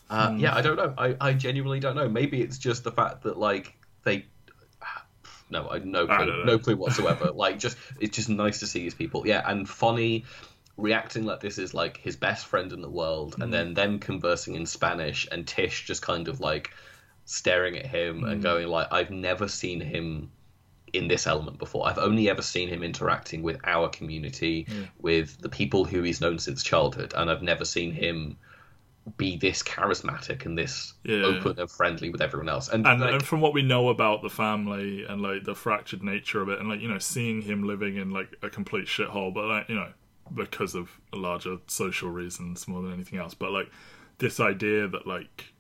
[0.10, 0.94] Uh, Yeah, I don't know.
[0.98, 2.10] I, I genuinely don't know.
[2.10, 4.26] Maybe it's just the fact that like they.
[5.52, 7.32] No, I no clue, don't no clue whatsoever.
[7.32, 9.26] like, just it's just nice to see these people.
[9.26, 10.26] Yeah, and Fonny,
[10.78, 13.44] reacting like this is like his best friend in the world, Mm.
[13.46, 16.70] and then them conversing in Spanish, and Tish just kind of like
[17.26, 18.32] staring at him Mm.
[18.32, 20.30] and going like, I've never seen him
[20.94, 21.88] in this element before.
[21.88, 24.68] I've only ever seen him interacting with our community,
[25.00, 28.38] with the people who he's known since childhood, and I've never seen him
[29.18, 31.24] be this charismatic and this Yeah.
[31.24, 32.70] open and friendly with everyone else.
[32.70, 36.04] And, and like, and from what we know about the family and like the fractured
[36.04, 39.34] nature of it, and like you know seeing him living in like a complete shithole,
[39.34, 39.92] but like you know
[40.34, 43.34] because of larger social reasons more than anything else.
[43.34, 43.70] But like
[44.20, 45.54] this idea that like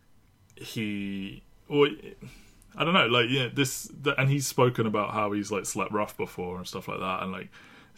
[0.56, 1.88] he or
[2.76, 5.92] I don't know, like yeah, this the, and he's spoken about how he's like slept
[5.92, 7.50] rough before and stuff like that, and like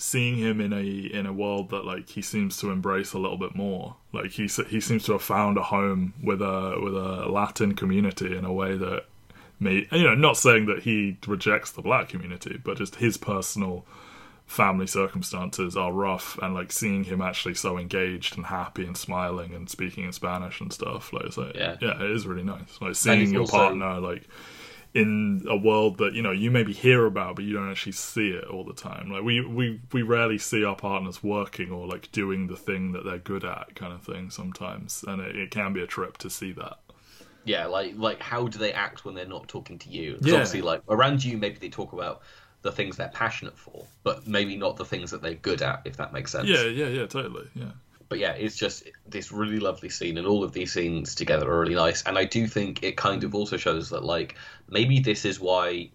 [0.01, 3.37] seeing him in a in a world that like he seems to embrace a little
[3.37, 3.95] bit more.
[4.11, 8.35] Like he he seems to have found a home with a with a Latin community
[8.35, 9.05] in a way that
[9.59, 13.85] may you know not saying that he rejects the black community, but just his personal
[14.47, 19.53] family circumstances are rough and like seeing him actually so engaged and happy and smiling
[19.53, 21.77] and speaking in Spanish and stuff like, it's like Yeah.
[21.79, 24.27] yeah it is really nice like seeing your also- partner like
[24.93, 28.29] in a world that you know you maybe hear about but you don't actually see
[28.29, 29.09] it all the time.
[29.09, 33.05] Like we we we rarely see our partners working or like doing the thing that
[33.05, 35.03] they're good at kind of thing sometimes.
[35.07, 36.77] And it, it can be a trip to see that.
[37.45, 40.17] Yeah, like like how do they act when they're not talking to you?
[40.21, 40.33] Yeah.
[40.33, 42.21] obviously, like around you, maybe they talk about
[42.61, 45.97] the things they're passionate for, but maybe not the things that they're good at, if
[45.97, 46.47] that makes sense.
[46.47, 47.71] yeah yeah yeah totally yeah
[48.11, 51.61] but yeah, it's just this really lovely scene, and all of these scenes together are
[51.61, 52.03] really nice.
[52.03, 54.35] And I do think it kind of also shows that like
[54.67, 55.91] maybe this is why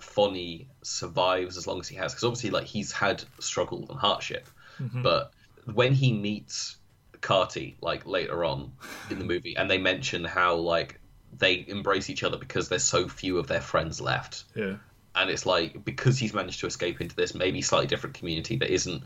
[0.00, 4.48] Fonny survives as long as he has, because obviously like he's had struggle and hardship,
[4.80, 5.02] mm-hmm.
[5.02, 5.34] but
[5.74, 6.78] when he meets
[7.20, 8.72] Carty like later on
[9.10, 10.98] in the movie, and they mention how like
[11.36, 14.44] they embrace each other because there's so few of their friends left.
[14.54, 14.76] Yeah.
[15.14, 18.72] And it's like because he's managed to escape into this maybe slightly different community that
[18.72, 19.02] isn't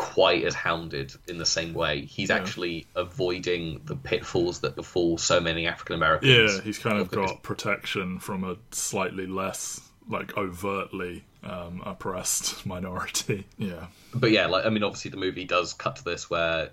[0.00, 5.38] quite as hounded in the same way he's actually avoiding the pitfalls that befall so
[5.38, 11.22] many african americans Yeah, he's kind of got protection from a slightly less like overtly
[11.44, 13.46] um, oppressed minority.
[13.58, 16.70] Yeah, but yeah like i mean obviously the movie does cut to this where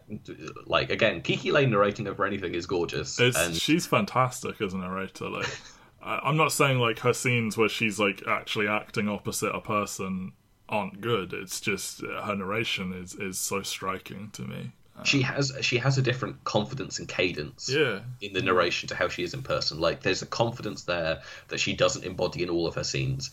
[0.65, 4.77] like again kiki layne narrating over anything is gorgeous it's and she's fantastic as a
[4.77, 5.29] narrator.
[5.29, 5.49] Like,
[6.01, 10.31] I, I'm not saying like her scenes where she's like actually acting opposite a person
[10.69, 11.33] aren't good.
[11.33, 14.71] It's just uh, her narration is is so striking to me.
[15.03, 19.07] she has she has a different confidence and cadence Yeah, in the narration to how
[19.09, 19.79] she is in person.
[19.79, 23.29] Like there's a confidence there that she doesn't embody in all of her scenes,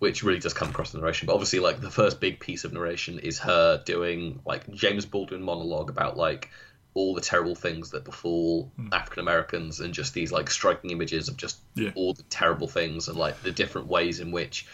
[0.00, 1.26] which really does come across in the narration.
[1.26, 5.42] But obviously, like the first big piece of narration is her doing like James Baldwin
[5.42, 6.50] monologue about like
[6.94, 11.38] all the terrible things that befall African Americans and just these like striking images of
[11.38, 11.90] just Yeah.
[11.94, 14.66] all the terrible things and like the different ways in which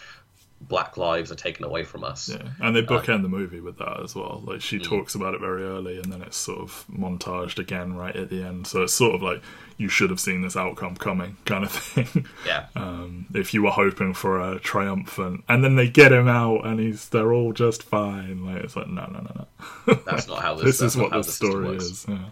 [0.61, 2.29] black lives are taken away from us.
[2.29, 4.41] Yeah, and they bookend the movie with that as well.
[4.45, 4.83] Like she Mm.
[4.83, 8.43] talks about it very early, and then it's sort of montaged again right at the
[8.43, 8.67] end.
[8.67, 9.41] So it's sort of like
[9.77, 12.25] you should have seen this outcome coming, kind of thing.
[12.45, 12.65] Yeah.
[12.75, 16.79] um, if you were hoping for a triumphant, and then they get him out, and
[16.79, 18.45] he's they're all just fine.
[18.45, 19.45] Like it's like no, no, no,
[19.87, 19.93] no.
[20.05, 22.05] That's not how this, this is what the story is.
[22.07, 22.25] Yeah,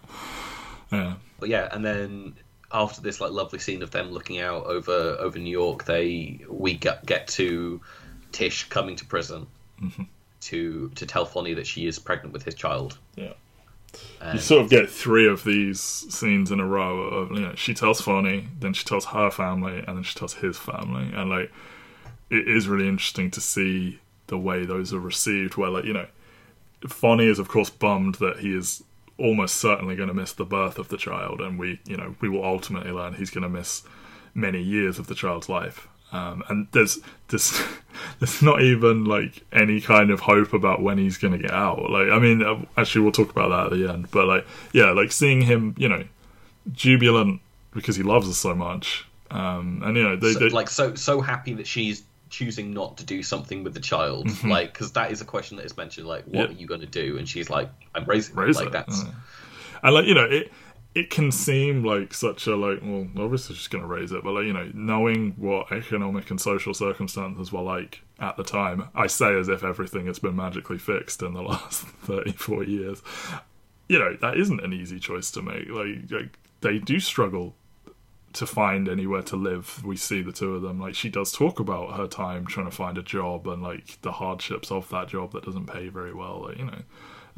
[0.92, 2.34] yeah, But yeah, and then
[2.70, 6.74] after this like lovely scene of them looking out over over New York, they we
[6.74, 7.80] get get to
[8.32, 9.46] Tish coming to prison
[9.82, 10.02] Mm-hmm.
[10.40, 12.98] to to tell Fonny that she is pregnant with his child.
[13.14, 13.34] yeah.
[14.20, 14.34] And...
[14.34, 17.74] You sort of get three of these scenes in a row of you know she
[17.74, 21.52] tells Fonny, then she tells her family, and then she tells his family, and like
[22.28, 25.56] it is really interesting to see the way those are received.
[25.56, 26.06] Where like you know,
[26.86, 28.82] Fonny is of course bummed that he is
[29.16, 32.28] almost certainly going to miss the birth of the child, and we you know we
[32.28, 33.82] will ultimately learn he's going to miss
[34.34, 35.88] many years of the child's life.
[36.10, 37.60] Um, and there's there's
[38.18, 41.90] there's not even like any kind of hope about when he's going to get out.
[41.90, 44.10] Like I mean, uh, actually we'll talk about that at the end.
[44.10, 46.04] But like yeah, like seeing him, you know,
[46.72, 47.40] jubilant
[47.72, 49.06] because he loves us so much.
[49.30, 52.98] Um, and you know, they, so, they, like so so happy that she's choosing not
[52.98, 54.50] to do something with the child, mm-hmm.
[54.50, 56.06] like because that is a question that is mentioned.
[56.06, 56.56] Like, what yeah.
[56.56, 57.18] are you going to do?
[57.18, 58.64] And she's like, I'm raising Raise it.
[58.64, 59.04] Like that's.
[59.82, 60.50] And like you know, it
[60.94, 64.32] it can seem like such a like well obviously just going to raise it but
[64.32, 69.06] like you know knowing what economic and social circumstances were like at the time i
[69.06, 73.02] say as if everything has been magically fixed in the last 34 years
[73.88, 77.54] you know that isn't an easy choice to make like, like they do struggle
[78.32, 79.82] to find anywhere to live.
[79.84, 80.80] We see the two of them.
[80.80, 84.12] Like she does talk about her time trying to find a job and like the
[84.12, 86.44] hardships of that job that doesn't pay very well.
[86.46, 86.82] Like, you know,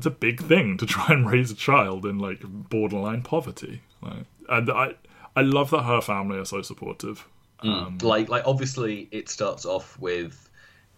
[0.01, 3.83] it's a big thing to try and raise a child in like borderline poverty.
[4.01, 4.95] Like, and I
[5.37, 7.29] I love that her family are so supportive.
[7.63, 7.87] Mm.
[7.87, 10.49] Um, like like obviously it starts off with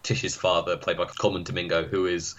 [0.03, 2.35] Tish's father, played by Colman Domingo, who is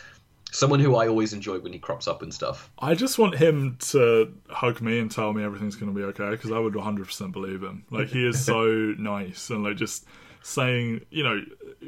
[0.52, 2.70] someone who I always enjoy when he crops up and stuff.
[2.78, 6.30] I just want him to hug me and tell me everything's going to be okay
[6.30, 7.84] because I would 100% believe him.
[7.90, 8.64] Like he is so
[8.98, 10.06] nice and like just
[10.40, 11.42] saying, you know,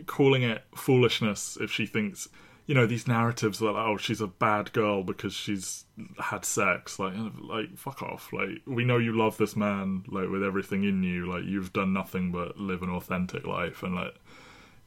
[0.05, 2.29] calling it foolishness if she thinks,
[2.66, 5.85] you know, these narratives that oh she's a bad girl because she's
[6.18, 6.98] had sex.
[6.98, 8.33] Like like fuck off.
[8.33, 11.26] Like we know you love this man like with everything in you.
[11.26, 14.14] Like you've done nothing but live an authentic life and like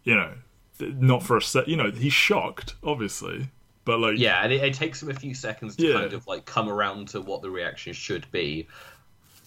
[0.03, 0.33] you know
[0.79, 3.49] not for a set you know he's shocked obviously
[3.89, 5.93] but like, yeah, and it, it takes him a few seconds to yeah.
[5.95, 8.67] kind of like come around to what the reaction should be.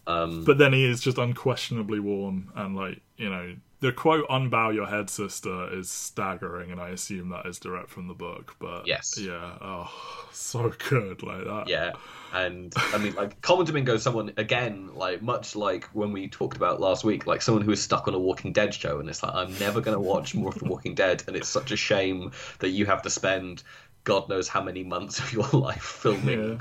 [0.09, 4.73] Um, but then he is just unquestionably warm and like you know the quote "unbow
[4.73, 8.55] your head, sister" is staggering, and I assume that is direct from the book.
[8.61, 9.91] But yes, yeah, oh,
[10.33, 11.65] so good like that.
[11.67, 11.91] Yeah,
[12.33, 16.81] and I mean, like Colman Domingo, someone again, like much like when we talked about
[16.81, 19.35] last week, like someone who is stuck on a Walking Dead show, and it's like
[19.35, 22.31] I'm never going to watch more of the Walking Dead, and it's such a shame
[22.61, 23.65] that you have to spend
[24.05, 26.53] God knows how many months of your life filming.
[26.53, 26.59] Yeah.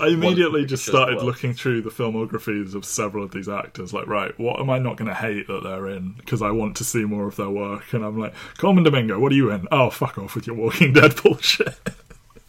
[0.00, 1.26] I immediately just started well.
[1.26, 3.92] looking through the filmographies of several of these actors.
[3.92, 6.12] Like, right, what am I not going to hate that they're in?
[6.12, 7.92] Because I want to see more of their work.
[7.92, 9.66] And I'm like, Colman Domingo, what are you in?
[9.70, 11.78] Oh, fuck off with your Walking Dead bullshit.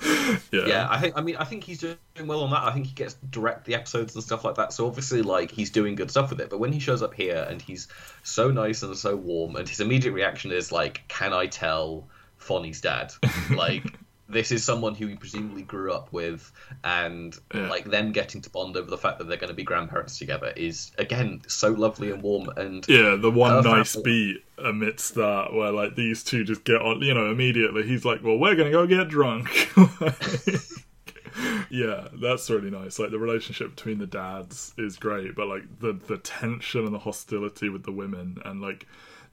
[0.51, 0.65] yeah.
[0.65, 1.17] yeah, I think.
[1.17, 2.63] I mean, I think he's doing well on that.
[2.63, 4.71] I think he gets direct the episodes and stuff like that.
[4.71, 6.49] So obviously, like he's doing good stuff with it.
[6.49, 7.89] But when he shows up here and he's
[8.23, 12.79] so nice and so warm, and his immediate reaction is like, "Can I tell Fonny's
[12.79, 13.11] dad?"
[13.49, 13.83] Like
[14.29, 16.51] this is someone who he presumably grew up with,
[16.83, 17.67] and yeah.
[17.67, 20.53] like them getting to bond over the fact that they're going to be grandparents together
[20.55, 22.49] is again so lovely and warm.
[22.55, 27.01] And yeah, the one nice beat amidst that where like these two just get on,
[27.01, 29.49] you know, immediately he's like, "Well, we're going to go get drunk."
[31.69, 32.99] yeah, that's really nice.
[32.99, 36.99] Like the relationship between the dads is great, but like the the tension and the
[36.99, 38.87] hostility with the women, and like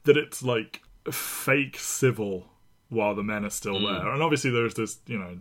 [0.04, 2.48] that it's like fake civil
[2.88, 3.86] while the men are still mm.
[3.86, 4.12] there.
[4.12, 5.36] And obviously, there's this you know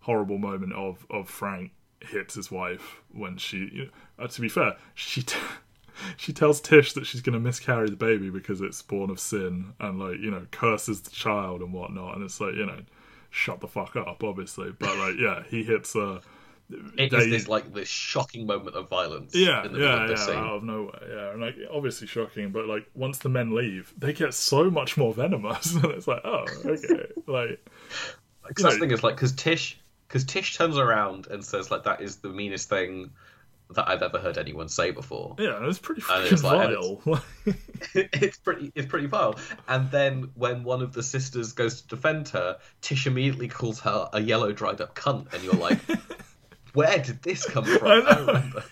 [0.00, 3.58] horrible moment of of Frank hits his wife when she.
[3.58, 5.22] You know, uh, to be fair, she.
[5.22, 5.38] T-
[6.16, 9.74] she tells Tish that she's going to miscarry the baby because it's born of sin
[9.80, 12.80] and like you know curses the child and whatnot and it's like you know
[13.28, 16.20] shut the fuck up obviously but like yeah he hits her
[16.96, 19.34] it is this like this shocking moment of violence.
[19.34, 20.36] Yeah, yeah, yeah, scene.
[20.36, 21.00] out of nowhere.
[21.08, 24.96] Yeah, and like obviously shocking, but like once the men leave, they get so much
[24.96, 27.66] more venomous, and it's like, oh, okay, like.
[28.46, 29.78] Because the thing is like, because Tish,
[30.08, 33.10] because Tish turns around and says like that is the meanest thing
[33.74, 35.36] that I've ever heard anyone say before.
[35.38, 37.22] Yeah, it's pretty fucking it's like, vile.
[37.46, 39.36] It's, it's, pretty, it's pretty vile.
[39.68, 44.08] And then when one of the sisters goes to defend her, Tish immediately calls her
[44.12, 45.78] a yellow dried up cunt, and you're like,
[46.74, 47.88] where did this come from?
[47.88, 48.64] I, I, remember,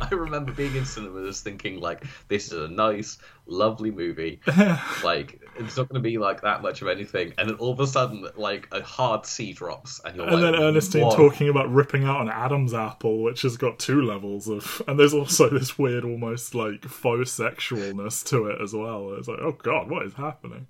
[0.00, 4.40] I remember being in cinemas thinking like, this is a nice, lovely movie.
[5.04, 7.80] like it's not going to be like that much of anything, and then all of
[7.80, 11.16] a sudden, like a hard C drops, and you're and like, then Ernestine what?
[11.16, 15.14] talking about ripping out an Adam's apple, which has got two levels of, and there's
[15.14, 19.14] also this weird, almost like faux sexualness to it as well.
[19.14, 20.66] It's like, oh god, what is happening?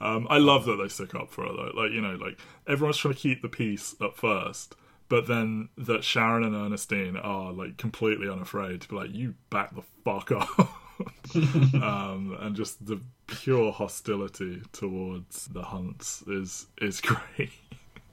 [0.00, 1.80] Um, I love that they stick up for it though.
[1.80, 4.74] Like you know, like everyone's trying to keep the peace at first
[5.08, 9.74] but then that Sharon and Ernestine are like completely unafraid to be like, you back
[9.74, 10.58] the fuck up.
[11.34, 17.50] um, and just the pure hostility towards the hunts is is great.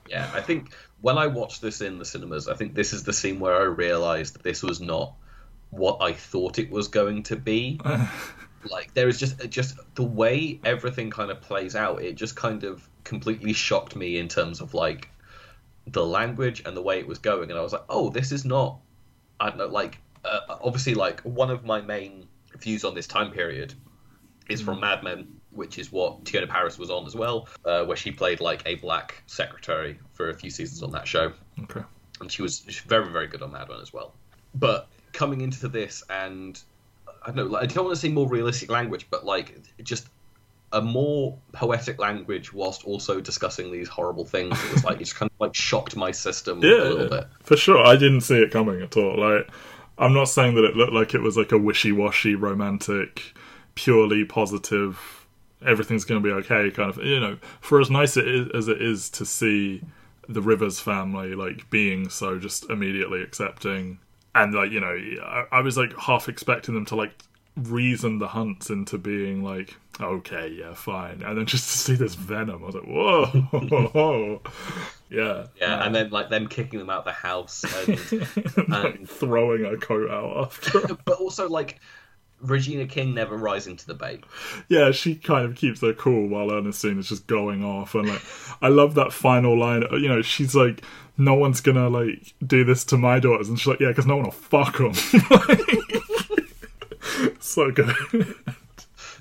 [0.10, 3.14] Yeah, I think when I watched this in the cinemas, I think this is the
[3.14, 5.14] scene where I realized this was not
[5.70, 7.80] what I thought it was going to be.
[8.70, 12.02] like there is just just the way everything kind of plays out.
[12.02, 15.10] It just kind of completely shocked me in terms of like
[15.92, 18.46] the language and the way it was going, and I was like, oh, this is
[18.46, 18.80] not.
[19.40, 22.28] I don't know, like uh, obviously, like one of my main
[22.58, 23.74] views on this time period
[24.50, 27.98] is from Mad Men, which is what Teyonah Parris was on as well, uh, where
[27.98, 31.32] she played like a black secretary for a few seasons on that show.
[31.64, 31.82] Okay.
[32.20, 34.14] And she was very, very good on Mad Men as well.
[34.56, 36.62] But coming into this, and
[37.24, 40.08] I don't know, like, I don't want to say more realistic language, but like just
[40.72, 44.58] a more poetic language whilst also discussing these horrible things.
[44.66, 47.28] It was like it just kind of like shocked my system Yeah, a little bit.
[47.42, 47.84] for sure.
[47.86, 49.18] I didn't see it coming at all.
[49.20, 49.50] Like,
[49.98, 53.34] I'm not saying that it looked like it was like a wishy-washy, romantic,
[53.76, 55.26] purely positive,
[55.66, 57.04] everything's going to be okay kind of.
[57.04, 59.82] You know, for as nice it is, as it is to see
[60.28, 64.00] the Rivers family like being so just immediately accepting,
[64.36, 67.24] and like you know, I, I was like half expecting them to like
[67.64, 72.16] reason the hunts into being like okay yeah fine and then just to see this
[72.16, 74.42] venom i was like whoa
[75.10, 78.12] yeah Yeah, and then like them kicking them out the house, and,
[78.70, 80.96] like and throwing her coat out after.
[81.06, 81.80] but also like
[82.42, 84.24] Regina King never rising to the bait.
[84.70, 88.22] yeah, she kind of keeps her cool while Ernestine is just going off, and like,
[88.62, 89.84] I love that final line.
[89.92, 90.82] You know, she's like,
[91.18, 94.16] "No one's gonna like do this to my daughters," and she's like, "Yeah, because no
[94.16, 94.94] one will fuck them."
[97.50, 97.96] So good.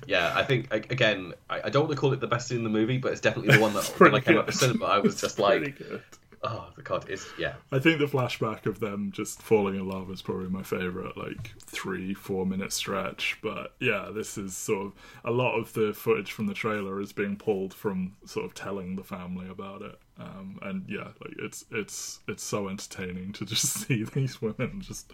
[0.07, 2.63] Yeah, I think again, I, I don't want to call it the best scene in
[2.63, 4.39] the movie, but it's definitely the one that when I came good.
[4.39, 6.01] up to cinema, I was just like, good.
[6.43, 10.09] oh the god, it's yeah, I think the flashback of them just falling in love
[10.09, 13.37] is probably my favorite, like three, four minute stretch.
[13.43, 14.93] But yeah, this is sort of
[15.25, 18.95] a lot of the footage from the trailer is being pulled from sort of telling
[18.95, 19.99] the family about it.
[20.17, 25.11] Um, and yeah, like it's it's it's so entertaining to just see these women just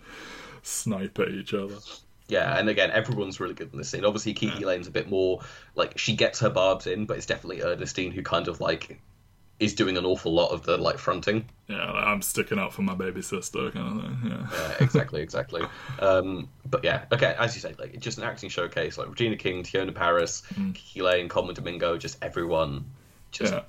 [0.61, 1.75] snipe at each other.
[2.27, 2.57] Yeah.
[2.57, 4.05] And again, everyone's really good in this scene.
[4.05, 5.41] Obviously, KiKi Layne's a bit more
[5.75, 8.99] like she gets her barbs in, but it's definitely Ernestine who kind of like
[9.57, 11.45] is doing an awful lot of the like fronting.
[11.67, 14.31] Yeah, like, I'm sticking up for my baby sister kind of thing.
[14.31, 14.47] Yeah.
[14.51, 15.61] Yeah, exactly, exactly.
[15.99, 18.97] Um, but yeah, okay, as you say, like it's just an acting showcase.
[18.97, 22.83] Like Regina King, Teyonah Parris, Kiki Lane, Colman Domingo, just everyone,
[23.31, 23.61] just Yeah.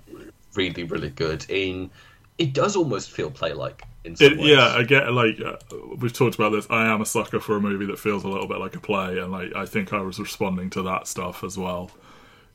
[0.55, 1.47] really, really good.
[1.49, 1.91] In
[2.39, 5.57] it does almost feel play like It, yeah, I get like uh,
[5.99, 6.67] we've talked about this.
[6.71, 9.19] I am a sucker for a movie that feels a little bit like a play,
[9.19, 11.91] and like I think I was responding to that stuff as well.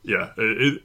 [0.04, 0.84] Yeah, it it,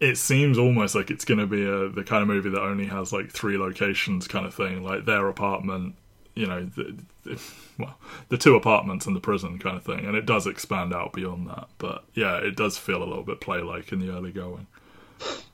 [0.00, 2.86] it seems almost like it's going to be a the kind of movie that only
[2.86, 5.94] has like three locations, kind of thing, like their apartment,
[6.34, 7.40] you know, the, the,
[7.78, 7.96] well,
[8.28, 11.48] the two apartments and the prison, kind of thing, and it does expand out beyond
[11.48, 11.68] that.
[11.78, 14.66] But yeah, it does feel a little bit play like in the early going.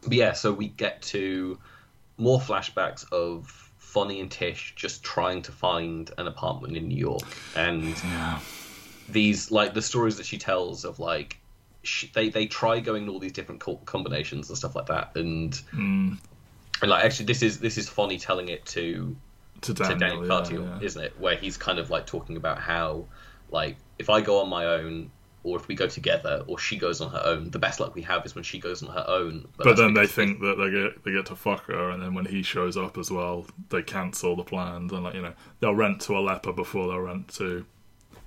[0.02, 1.58] But yeah, so we get to
[2.18, 3.61] more flashbacks of
[3.92, 8.40] Fonny and Tish just trying to find an apartment in New York, and Yeah,
[9.08, 11.38] these like the stories that she tells of like
[11.84, 16.16] she, they they try going all these different combinations and stuff like that, and Mm.
[16.80, 19.16] and like actually this is this is Fonny telling it to
[19.60, 20.78] to to Daniel, Daniel yeah, Carty, yeah.
[20.86, 21.20] isn't it?
[21.20, 23.08] Where he's kind of like talking about how
[23.50, 25.10] like if I go on my own.
[25.44, 28.02] Or if we go together, or she goes on her own, the best luck we
[28.02, 29.48] have is when she goes on her own.
[29.56, 32.14] But that's then they think that they get they get to fuck her, and then
[32.14, 35.74] when he shows up as well, they cancel the plans and like you know they'll
[35.74, 37.64] rent to a leper before they'll rent to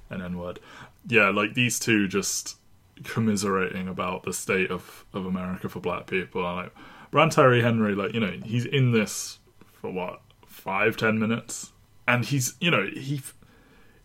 [0.10, 0.60] an N word.
[1.08, 2.58] Yeah, like these two just
[3.04, 6.46] commiserating about the state of of America for black people.
[6.46, 6.72] And like
[7.12, 9.40] Brian Tyree Henry, like you know he's in this
[9.74, 11.72] for what five ten minutes,
[12.08, 13.22] and he's you know he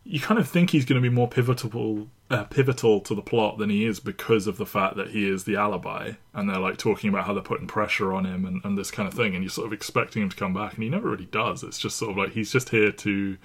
[0.04, 3.58] you kind of think he's going to be more pivotal uh, pivotal to the plot
[3.58, 6.78] than he is because of the fact that he is the alibi and they're like
[6.78, 9.42] talking about how they're putting pressure on him and, and this kind of thing and
[9.42, 11.64] you're sort of expecting him to come back and he never really does.
[11.64, 13.36] It's just sort of like he's just here to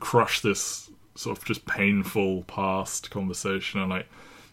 [0.00, 4.06] crush this sort of just painful past conversation and like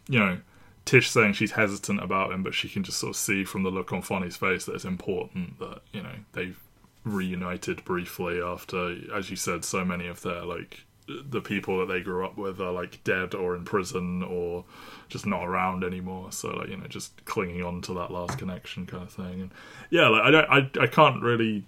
[0.08, 0.40] you know
[0.86, 3.70] Tish saying she's hesitant about him but she can just sort of see from the
[3.70, 6.58] look on Fonny's face that it's important that you know they've
[7.04, 12.02] reunited briefly after as you said so many of their like the people that they
[12.02, 14.64] grew up with are like dead or in prison or
[15.10, 18.86] just not around anymore so like you know just clinging on to that last connection
[18.86, 19.52] kind of thing and
[19.90, 21.66] yeah like i don't i, I can't really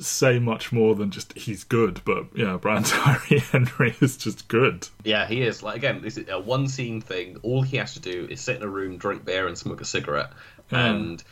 [0.00, 4.88] say much more than just he's good but yeah brian tyree henry is just good
[5.04, 5.62] Yeah, he is.
[5.62, 7.38] Like again, this is a one scene thing.
[7.42, 9.84] All he has to do is sit in a room, drink beer, and smoke a
[9.84, 10.32] cigarette.
[10.72, 11.22] And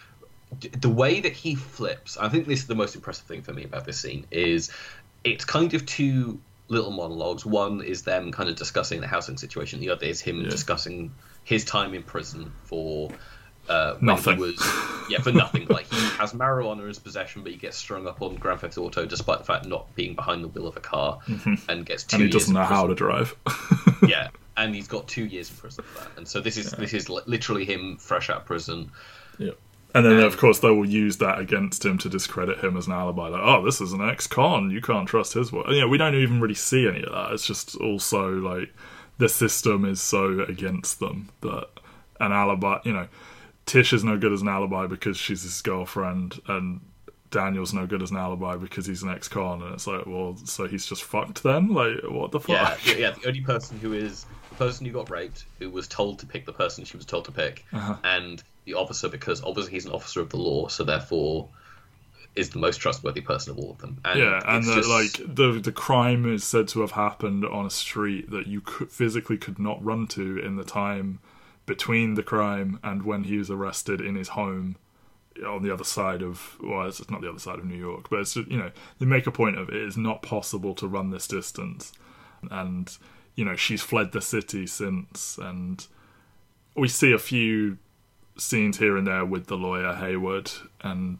[0.81, 3.65] the way that he flips, I think this is the most impressive thing for me
[3.65, 4.71] about this scene is
[5.25, 6.39] it's kind of two
[6.69, 7.45] little monologues.
[7.45, 9.81] One is them kind of discussing the housing situation.
[9.81, 10.49] The other is him Yeah.
[10.49, 11.13] discussing
[11.45, 13.11] his time in prison for
[13.69, 14.39] uh, Nothing.
[14.39, 14.57] was
[15.09, 15.67] yeah for nothing.
[15.69, 18.77] like he has marijuana in his possession, but he gets strung up on Grand Theft
[18.77, 21.19] Auto despite the fact not being behind the wheel of a car,
[21.69, 23.35] and gets two and he years doesn't know how to drive.
[24.07, 26.11] yeah, and he's got two years in prison for that.
[26.19, 28.91] And so this is this is literally him fresh out of prison.
[29.39, 29.53] Yeah.
[29.95, 32.89] And then, Um, of course, they will use that against him to discredit him as
[32.89, 33.29] an alibi.
[33.29, 34.71] Like, oh, this is an ex-con.
[34.71, 35.67] You can't trust his word.
[35.69, 37.31] You know, we don't even really see any of that.
[37.33, 38.75] It's just also like
[39.19, 41.69] the system is so against them that
[42.19, 42.81] an alibi.
[42.85, 43.09] You know,
[43.67, 46.81] Tish is no good as an alibi because she's his girlfriend, and
[47.31, 49.63] Daniel's no good as an alibi because he's an ex-con.
[49.63, 51.69] And it's like, well, so he's just fucked then.
[51.73, 52.87] Like, what the Yeah, fuck?
[52.87, 54.27] yeah, yeah, the only person who is
[54.57, 57.25] the person who got raped, who was told to pick the person she was told
[57.27, 57.97] to pick, Uh-huh.
[58.05, 61.49] and the officer because obviously he's an officer of the law, so therefore
[62.35, 63.99] is the most trustworthy person of all of them.
[64.05, 67.67] And Yeah, and that just- like the the crime is said to have happened on
[67.67, 71.21] a street that you could, physically could not run to in the time
[71.67, 74.77] between the crime and when he was arrested in his home
[75.47, 78.19] on the other side of well, it's not the other side of New York, but
[78.21, 81.29] it's you know they make a point of it is not possible to run this
[81.29, 81.93] distance,
[82.51, 82.97] and
[83.35, 85.87] you know she's fled the city since, and
[86.75, 87.79] we see a few
[88.37, 90.51] scenes here and there with the lawyer Hayward
[90.83, 91.19] and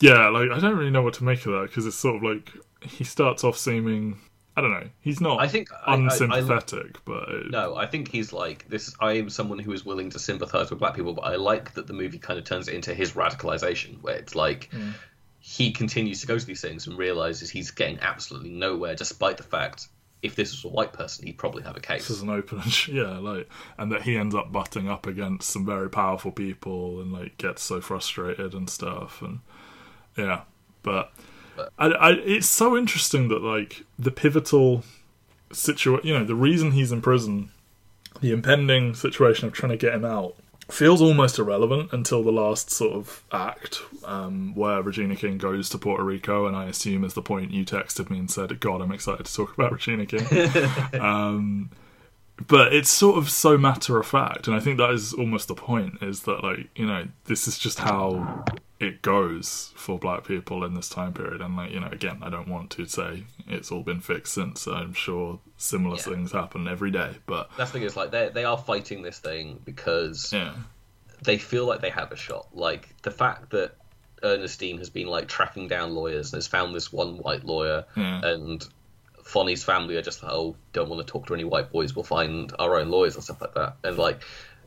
[0.00, 2.22] yeah, like I don't really know what to make of that because it's sort of
[2.22, 2.52] like
[2.82, 4.18] he starts off seeming
[4.56, 8.10] I don't know he's not I think I- I- I- unsympathetic, but No, I think
[8.10, 8.94] he's like this.
[9.00, 11.86] I am someone who is willing to sympathise with black people, but I like that
[11.86, 14.90] the movie kind of turns it into his radicalisation, where it's like hmm.
[15.38, 19.42] he continues to go to these things and realizes he's getting absolutely nowhere, despite the
[19.42, 19.88] fact
[20.22, 22.08] if this was a white person, he'd probably have a case.
[22.08, 23.48] this is an open yeah, like
[23.78, 27.62] and that he ends up butting up against some very powerful people and like gets
[27.62, 29.40] so frustrated and stuff and
[30.16, 30.42] yeah,
[30.82, 31.12] but.
[31.56, 34.84] But- I, I, it's so interesting that like the pivotal
[35.52, 37.50] situation, you know, the reason he's in prison,
[38.20, 40.36] the impending situation of trying to get him out,
[40.68, 45.78] feels almost irrelevant until the last sort of act, um, where Regina King goes to
[45.78, 48.92] Puerto Rico, and I assume is the point you texted me and said, "God, I'm
[48.92, 50.26] excited to talk about Regina King."
[51.00, 51.70] um,
[52.46, 55.54] but it's sort of so matter of fact, and I think that is almost the
[55.54, 58.44] point: is that like you know this is just how
[58.78, 62.28] it goes for black people in this time period, and like you know again, I
[62.30, 64.66] don't want to say it's all been fixed since.
[64.66, 66.02] I'm sure similar Yeah.
[66.02, 69.18] things happen every day, but That's the thing is like they they are fighting this
[69.18, 70.54] thing because yeah,
[71.22, 72.48] they feel like they have a shot.
[72.52, 73.72] Like the fact that
[74.22, 78.20] Ernestine has been like tracking down lawyers and has found this one white lawyer, Yeah.
[78.24, 78.66] and
[79.24, 81.96] Fonny's family are just like, oh, don't want to talk to any white boys.
[81.96, 83.76] We'll find our own lawyers and stuff like that.
[83.82, 84.20] And like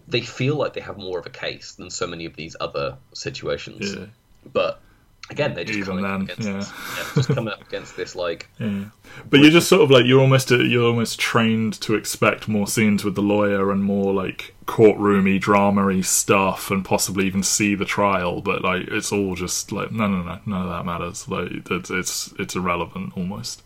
[0.09, 2.97] they feel like they have more of a case than so many of these other
[3.13, 3.93] situations.
[3.95, 4.05] yeah.
[4.51, 4.81] But
[5.29, 6.53] again, they're just Even coming up against yeah.
[6.57, 8.85] this, yeah, just coming up against this like Yeah.
[9.29, 13.03] But you're just sort of like you're almost you're almost trained to expect more scenes
[13.03, 18.41] with the lawyer and more like courtroomy, drama-y stuff, and possibly even see the trial.
[18.41, 21.27] But like it's all just like no, no, no, none of that matters.
[21.27, 23.61] Like it's it's it's irrelevant almost.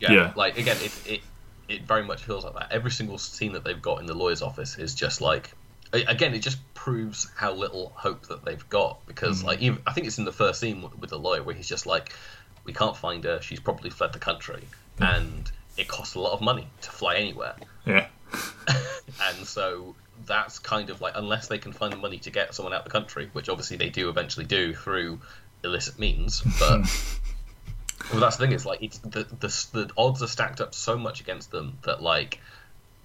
[0.00, 0.32] yeah, Yeah.
[0.36, 1.20] like again, it, it
[1.68, 2.72] it very much feels like that.
[2.72, 5.52] Every single scene that they've got in the lawyer's office is just like,
[5.92, 9.46] again, it just proves how little hope that they've got because Mm.
[9.46, 11.68] like even, I think it's in the first scene with, with the lawyer where he's
[11.68, 12.12] just like,
[12.64, 13.40] we can't find her.
[13.42, 14.62] She's probably fled the country,
[14.98, 17.54] and it costs a lot of money to fly anywhere,
[17.86, 18.06] Yeah.
[19.22, 19.94] and so.
[20.26, 22.84] That's kind of like unless they can find the money to get someone out of
[22.84, 25.20] the country, which obviously they do eventually do through
[25.64, 26.40] illicit means.
[26.58, 26.82] But
[28.10, 28.54] well, that's the thing.
[28.54, 32.02] It's like it's the, the the odds are stacked up so much against them that
[32.02, 32.40] like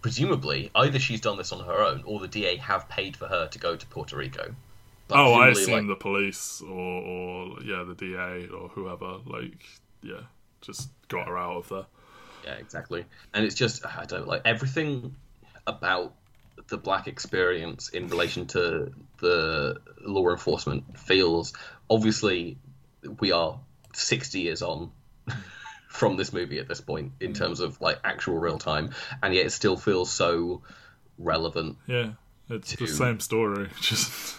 [0.02, 3.48] presumably either she's done this on her own or the DA have paid for her
[3.48, 4.56] to go to Puerto Rico.
[5.10, 9.66] Like, oh, I assume like- the police or or yeah, the DA or whoever like
[10.02, 10.22] yeah,
[10.62, 11.86] just got her out of there.
[12.46, 13.06] Yeah, exactly.
[13.34, 15.16] And it's just I don't like everything
[15.68, 16.14] about
[16.68, 21.54] the black experience in relation to the law enforcement feels
[21.90, 22.58] obviously
[23.20, 23.60] we are
[23.94, 24.92] 60 years on
[25.88, 27.38] from this movie at this point in mm.
[27.38, 28.92] terms of like actual real time
[29.24, 30.62] and yet it still feels so
[31.18, 32.12] relevant Yeah,
[32.50, 34.38] it's the same story, just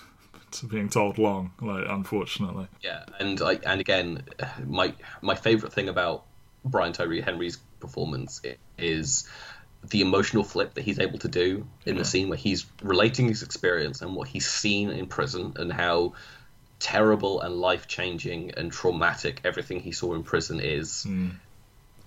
[0.49, 1.53] it's being told long.
[1.61, 2.67] Like unfortunately.
[2.81, 4.25] Yeah, and I, and again,
[4.67, 6.25] my my favorite thing about
[6.65, 8.43] Brian Tyree Henry's performance
[8.77, 9.29] is
[9.89, 12.03] the emotional flip that he's able to do in Yeah.
[12.03, 16.15] the scene where he's relating his experience and what he's seen in prison and how
[16.81, 19.41] terrible and life changing and traumatic.
[19.45, 21.07] Everything he saw in prison is.
[21.07, 21.33] Mm.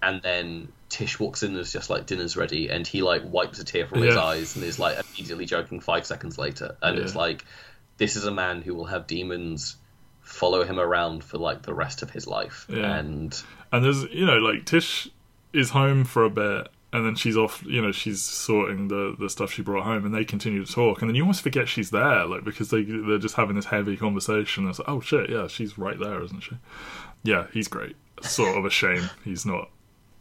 [0.01, 3.59] And then Tish walks in and is just like dinner's ready, and he like wipes
[3.59, 7.15] a tear from his eyes and is like immediately joking five seconds later, and it's
[7.15, 7.45] like
[7.97, 9.77] this is a man who will have demons
[10.19, 12.97] follow him around for like the rest of his life, Yeah.
[12.97, 15.07] and And there's, you know, like Tish
[15.53, 17.61] is home for a bit, and then she's off.
[17.65, 21.01] You know, she's sorting the the stuff she brought home, and they continue to talk,
[21.01, 23.97] and then you almost forget she's there, like because they they're just having this heavy
[23.97, 24.67] conversation.
[24.69, 26.57] It's like, oh shit, yeah, she's right there, isn't she?
[27.23, 27.95] Yeah, he's great.
[28.21, 29.69] Sort of a shame he's not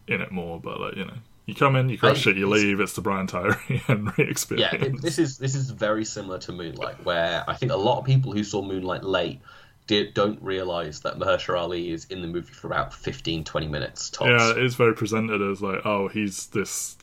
[0.09, 1.15] in it more, but like you know,
[1.47, 2.81] you come in, you crush I- it, you leave.
[2.81, 3.55] It's the Brian Tyree
[3.87, 4.81] Henry Yeah, experience.
[4.81, 8.05] th- this is this is very similar to Moonlight, where I think a lot of
[8.05, 9.41] people who saw Moonlight late
[9.87, 14.31] don't realize that Mahershala Ali is in the movie for about 15, 20 minutes tops.
[14.31, 16.97] Yeah, it's very presented as like, oh, he's this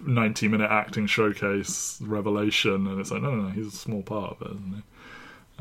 [0.00, 4.42] ninety-minute acting showcase revelation, and it's like, no, no, no, he's a small part of
[4.42, 4.82] it, isn't he?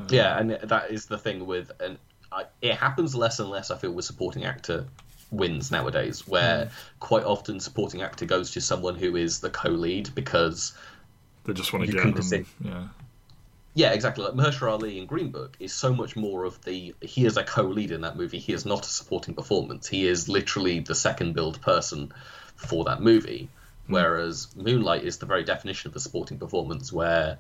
[0.02, 1.98] Uh, yeah, and that is the thing with, and
[2.32, 3.72] I, it happens less and less.
[3.72, 4.86] I feel with supporting actor
[5.32, 6.72] wins nowadays, where hmm.
[7.00, 10.74] quite often supporting actor goes to someone who is the co-lead because,
[11.46, 12.46] They just want to get them.
[12.62, 12.88] Yeah,
[13.78, 14.24] yeah, exactly.
[14.24, 17.44] Like Mahershala Ali in Green Book is so much more of the he is a
[17.44, 18.40] co-lead in that movie.
[18.40, 19.88] He is not a supporting performance.
[19.88, 22.12] He is literally the second build person
[22.56, 23.50] for that movie.
[23.86, 27.38] Whereas Moonlight is the very definition of a supporting performance, where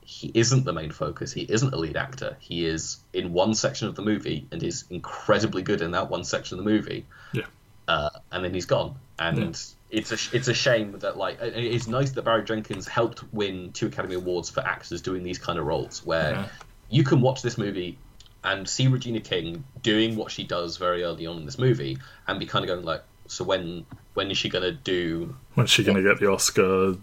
[0.00, 1.34] he isn't the main focus.
[1.34, 2.38] He isn't a lead actor.
[2.40, 6.24] He is in one section of the movie and is incredibly good in that one
[6.24, 7.04] section of the movie.
[7.34, 7.44] yeah,
[7.86, 8.94] Uh, and then he's gone.
[9.18, 9.54] And
[9.90, 13.86] it's a it's a shame that like it's nice that Barry Jenkins helped win two
[13.86, 16.48] Academy Awards for actors doing these kind of roles, where Yeah.
[16.90, 17.98] you can watch this movie
[18.44, 22.38] and see Regina King doing what she does very early on in this movie, and
[22.38, 26.02] be kind of going like, so when when is she gonna do when's she gonna
[26.02, 26.94] get the Oscar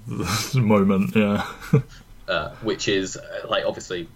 [0.60, 1.16] moment?
[1.16, 1.46] Yeah,
[2.28, 4.08] uh, which is uh, like obviously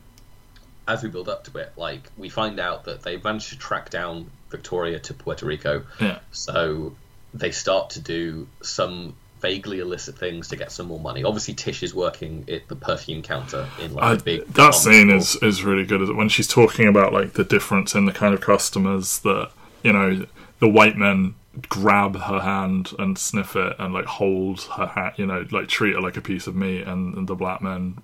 [0.88, 3.92] as we build up to it like we find out that they managed to track
[3.92, 6.18] down victoria to puerto rico yeah.
[6.32, 6.96] so
[7.34, 11.24] they start to do some vaguely illicit things to get some more money.
[11.24, 15.10] Obviously tish is working at the perfume counter in like I, a big that scene
[15.10, 18.42] is is really good when she's talking about like the difference in the kind of
[18.42, 19.52] customers that
[19.84, 20.26] you know
[20.60, 21.36] the white men
[21.70, 25.94] grab her hand and sniff it and like hold her hand you know like treat
[25.96, 27.98] her like a piece of meat and, and the black men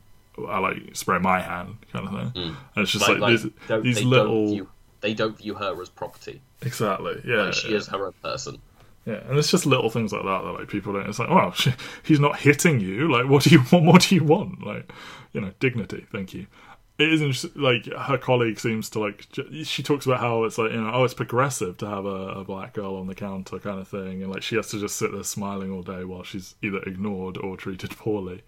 [0.48, 2.44] are like spray my hand kind of thing.
[2.44, 3.22] And it's just like, Mm.
[3.22, 4.70] like, like, these, these they little don't view,
[5.02, 6.42] they don't view her as property.
[6.62, 8.62] Exactly yeah like, she is her own person
[9.06, 11.08] Yeah, and it's just little things like that that like people don't.
[11.08, 13.12] It's like, well, she, he's not hitting you.
[13.12, 13.86] Like, what do you want?
[13.96, 14.66] What do you want?
[14.66, 14.92] Like,
[15.34, 16.06] you know, dignity.
[16.12, 16.48] Thank you.
[16.98, 17.52] It is interesting.
[17.56, 19.28] Like her colleague seems to like.
[19.64, 22.44] She talks about how it's like you know, oh, it's progressive to have a, a
[22.44, 25.12] black girl on the counter kind of thing, and like she has to just sit
[25.12, 28.44] there smiling all day while she's either ignored or treated poorly.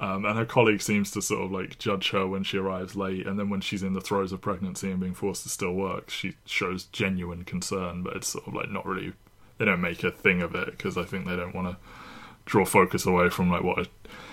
[0.00, 3.26] Um, and her colleague seems to sort of like judge her when she arrives late,
[3.26, 6.08] and then when she's in the throes of pregnancy and being forced to still work,
[6.08, 9.12] she shows genuine concern, but it's sort of like not really
[9.60, 11.76] they don't make a thing of it because I think they don't want to
[12.46, 13.86] draw focus away from like what a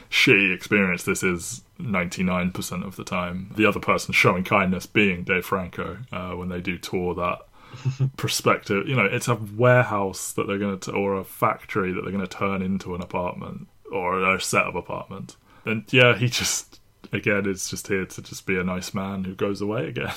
[0.09, 3.51] shitty experience this is 99% of the time.
[3.57, 7.39] The other person showing kindness being Dave Franco uh, when they do tour that
[8.17, 8.87] perspective.
[8.87, 12.25] You know, it's a warehouse that they're going to, or a factory that they're going
[12.25, 15.35] to turn into an apartment or a set of apartments.
[15.65, 16.79] And yeah, he just,
[17.11, 20.13] again, is just here to just be a nice man who goes away again.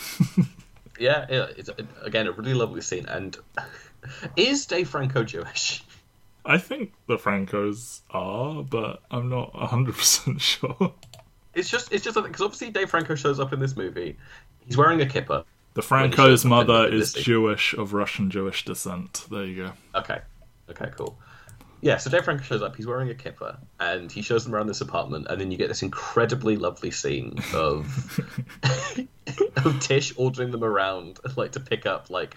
[1.00, 1.68] yeah, yeah it's
[2.02, 3.36] again a really lovely scene and
[4.36, 5.82] is dave franco jewish
[6.44, 10.94] I think the Francos are, but I'm not 100% sure.
[11.54, 14.16] it's just it's just because obviously Dave Franco shows up in this movie.
[14.66, 15.44] He's wearing a kippah.
[15.74, 19.26] The Franco's mother is Jewish of Russian Jewish descent.
[19.30, 19.72] There you go.
[19.94, 20.20] Okay,
[20.68, 21.16] okay, cool.
[21.82, 22.76] Yeah, so Dave Franco shows up.
[22.76, 25.68] He's wearing a kippah, and he shows them around this apartment, and then you get
[25.68, 28.20] this incredibly lovely scene of
[29.64, 32.36] of Tish ordering them around, like to pick up like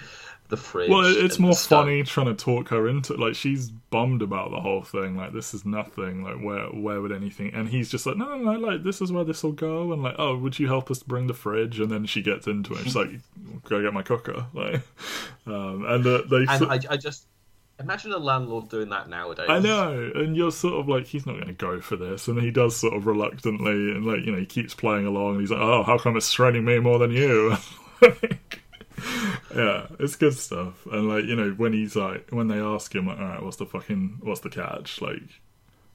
[0.53, 0.89] the fridge.
[0.89, 4.83] Well, it's more funny trying to talk her into like she's bummed about the whole
[4.83, 5.17] thing.
[5.17, 6.23] Like this is nothing.
[6.23, 7.51] Like where where would anything?
[7.53, 8.67] And he's just like no no no.
[8.67, 9.91] Like this is where this will go.
[9.91, 11.79] And like oh would you help us bring the fridge?
[11.79, 12.83] And then she gets into it.
[12.83, 13.09] She's like
[13.63, 14.45] go get my cooker.
[14.53, 14.81] Like
[15.47, 16.45] um, and uh, they.
[16.47, 17.25] And I, I just
[17.79, 19.47] imagine a landlord doing that nowadays.
[19.49, 22.39] I know, and you're sort of like, he's not going to go for this, and
[22.39, 25.51] he does sort of reluctantly, and like, you know, he keeps playing along, and he's
[25.51, 27.55] like, oh, how come it's straining me more than you?
[28.01, 28.62] Like,
[29.55, 33.07] yeah, it's good stuff, and like, you know, when he's like, when they ask him,
[33.07, 35.01] like, all right, what's the fucking, what's the catch?
[35.01, 35.41] Like,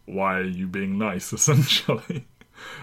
[0.07, 2.27] why are you being nice, essentially?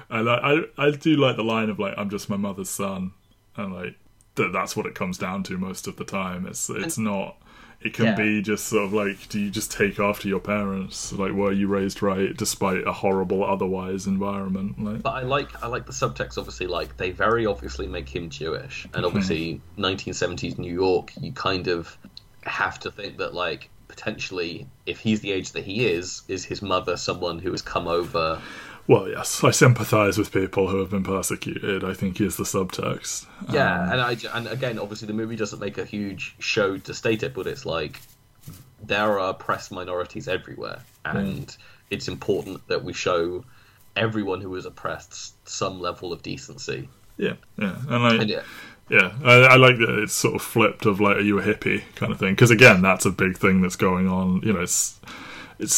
[0.10, 3.12] And I, I, I do like the line of like, I'm just my mother's son,
[3.56, 3.96] and like,
[4.36, 6.46] that that's what it comes down to most of the time.
[6.46, 7.38] It's it's not.
[7.86, 8.16] It can Yeah.
[8.16, 11.14] be just sort of like, do you just take after your parents?
[11.14, 14.84] Like, were you raised right despite a horrible otherwise environment?
[14.84, 16.38] Like, But I like I like the subtext.
[16.40, 21.12] Obviously, like they very obviously make him Jewish, and obviously 1970s New York.
[21.22, 21.96] You kind of
[22.42, 26.64] have to think that like potentially, if he's the age that he is, is his
[26.64, 28.42] mother someone who has come over?
[28.88, 31.84] Well, yes, I sympathise with people who have been persecuted.
[31.84, 33.28] I think is the subtext.
[33.48, 36.94] Yeah, Um, and I and again, obviously the movie doesn't make a huge show to
[36.94, 38.02] state it, but it's like
[38.82, 41.56] there are oppressed minorities everywhere, and
[41.90, 43.46] it's important that we show
[43.96, 46.90] everyone who is oppressed some level of decency.
[47.18, 48.44] Yeah, yeah, and like, And yeah,
[48.90, 51.84] yeah, I, I like that it's sort of flipped of like, are you a hippie
[51.96, 52.34] kind of thing?
[52.36, 54.42] Because again, that's a big thing that's going on.
[54.44, 55.00] You know, it's
[55.60, 55.74] it's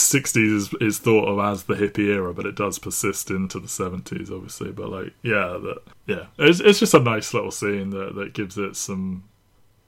[0.00, 3.68] sixties is, is thought of as the hippie era, but it does persist into the
[3.68, 4.72] seventies, obviously.
[4.72, 8.58] But like, yeah, that yeah, it's it's just a nice little scene that that gives
[8.58, 9.24] it some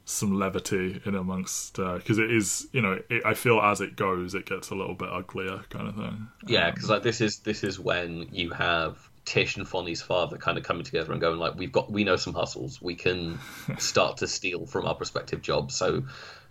[0.05, 3.97] some levity in amongst uh, because it is you know it, I feel as it
[3.97, 6.29] goes it gets a little bit uglier kind of thing.
[6.47, 10.39] yeah, um, because like this is this is when you have Tish and Fonny's father
[10.39, 13.39] kind of coming together and going like, we've got we know some hustles, we can
[13.79, 15.74] start to steal from our prospective jobs.
[15.74, 16.05] So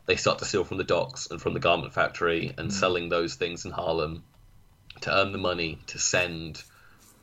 [0.06, 2.72] they start to steal from the docks and from the garment factory and mm.
[2.72, 4.24] selling those things in Harlem
[5.02, 6.64] to earn the money to send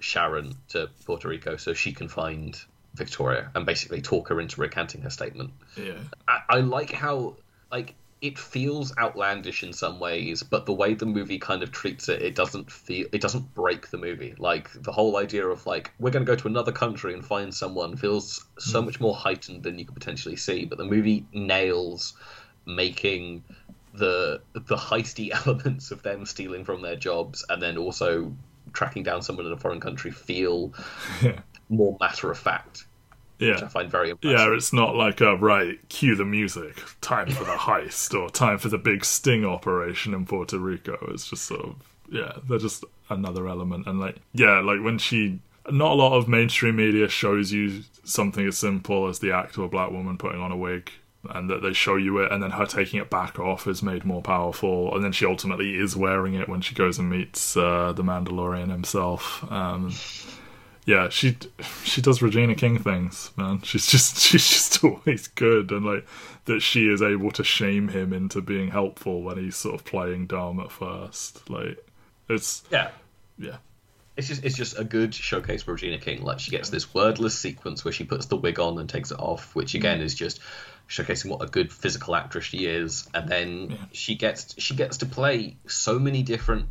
[0.00, 2.60] Sharon to Puerto Rico so she can find
[2.94, 5.52] Victoria and basically talk her into recanting her statement.
[5.76, 7.36] Yeah, I, I like how
[7.70, 12.08] like it feels outlandish in some ways, but the way the movie kind of treats
[12.08, 14.34] it, it doesn't feel it doesn't break the movie.
[14.38, 17.54] Like the whole idea of like we're going to go to another country and find
[17.54, 18.86] someone feels so mm.
[18.86, 20.64] much more heightened than you could potentially see.
[20.64, 22.14] But the movie nails
[22.66, 23.42] making
[23.94, 28.32] the the heisty elements of them stealing from their jobs and then also
[28.72, 30.72] tracking down someone in a foreign country feel
[31.22, 32.86] yeah, more matter of fact,
[33.38, 33.50] Yeah.
[33.54, 34.38] which I find very impressive.
[34.38, 35.78] Yeah, it's not like a right.
[35.90, 36.82] Cue the music.
[37.02, 40.96] Time for the heist or time for the big sting operation in Puerto Rico.
[41.12, 41.74] It's just sort of
[42.10, 42.32] yeah.
[42.48, 45.40] They're just another element, and like yeah, like when she.
[45.70, 49.62] Not a lot of mainstream media shows you something as simple as the act of
[49.62, 50.90] a black woman putting on a wig,
[51.30, 54.04] and that they show you it, and then her taking it back off is made
[54.04, 57.92] more powerful, and then she ultimately is wearing it when she goes and meets uh,
[57.92, 59.50] the Mandalorian himself.
[59.50, 59.92] Um,
[60.84, 61.36] yeah, she
[61.84, 63.62] she does Regina King things, man.
[63.62, 66.06] She's just she's just always good, and like
[66.46, 70.26] that she is able to shame him into being helpful when he's sort of playing
[70.26, 71.48] dumb at first.
[71.48, 71.78] Like
[72.28, 72.90] it's yeah.
[73.38, 73.58] yeah,
[74.16, 76.22] It's just it's just a good showcase for Regina King.
[76.22, 79.20] Like she gets this wordless sequence where she puts the wig on and takes it
[79.20, 80.40] off, which again is just
[80.88, 83.08] showcasing what a good physical actress she is.
[83.14, 86.66] And then she gets she gets to play so many different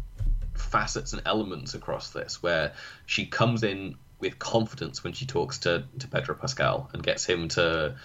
[0.54, 2.74] facets and elements across this, where
[3.06, 7.48] she comes in with confidence when she talks to to Pedro Pascal and gets him
[7.50, 7.96] to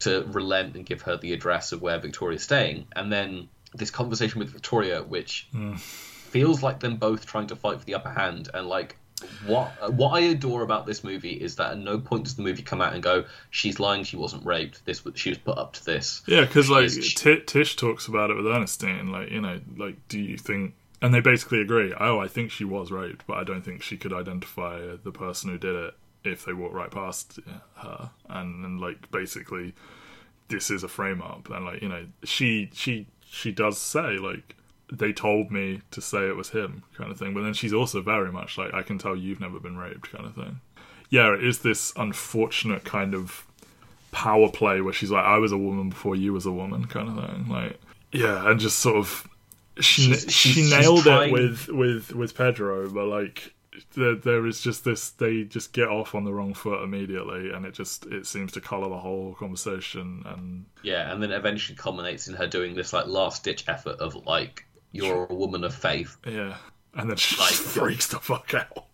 [0.00, 4.38] to relent and give her the address of where Victoria's staying, and then this conversation
[4.38, 5.78] with Victoria, which mm.
[5.78, 8.96] feels like them both trying to fight for the upper hand and like
[9.46, 12.62] what what I adore about this movie is that at no point does the movie
[12.62, 15.72] come out and go she's lying she wasn't raped this was she was put up
[15.74, 16.42] to this yeah.
[16.42, 20.18] Because like is- T- Tish talks about it with Ernestine, like you know, like do
[20.20, 20.74] you think?
[21.00, 21.92] And they basically agree.
[21.98, 25.50] Oh, I think she was raped, but I don't think she could identify the person
[25.50, 27.40] who did it if they walked right past
[27.76, 28.10] her.
[28.28, 29.74] And, and like basically,
[30.48, 34.54] this is a frame up, and like you know, she she she does say like
[34.94, 37.32] they told me to say it was him kind of thing.
[37.34, 40.26] But then she's also very much like i can tell you've never been raped kind
[40.26, 40.60] of thing.
[41.08, 43.46] Yeah it is this unfortunate kind of
[44.10, 47.08] power play where she's like i was a woman before you was a woman kind
[47.08, 47.48] of thing.
[47.48, 47.80] Like
[48.12, 49.26] yeah and just sort of
[49.80, 53.54] she She's- she she's- nailed it with with with pedro but like
[53.94, 57.64] there, there is just this they just get off on the wrong foot immediately and
[57.64, 62.28] it just it seems to color the whole conversation and yeah and then eventually culminates
[62.28, 66.16] in her doing this like last ditch effort of like you're a woman of faith
[66.26, 66.56] yeah
[66.94, 68.84] and then she Like- freaks the fuck out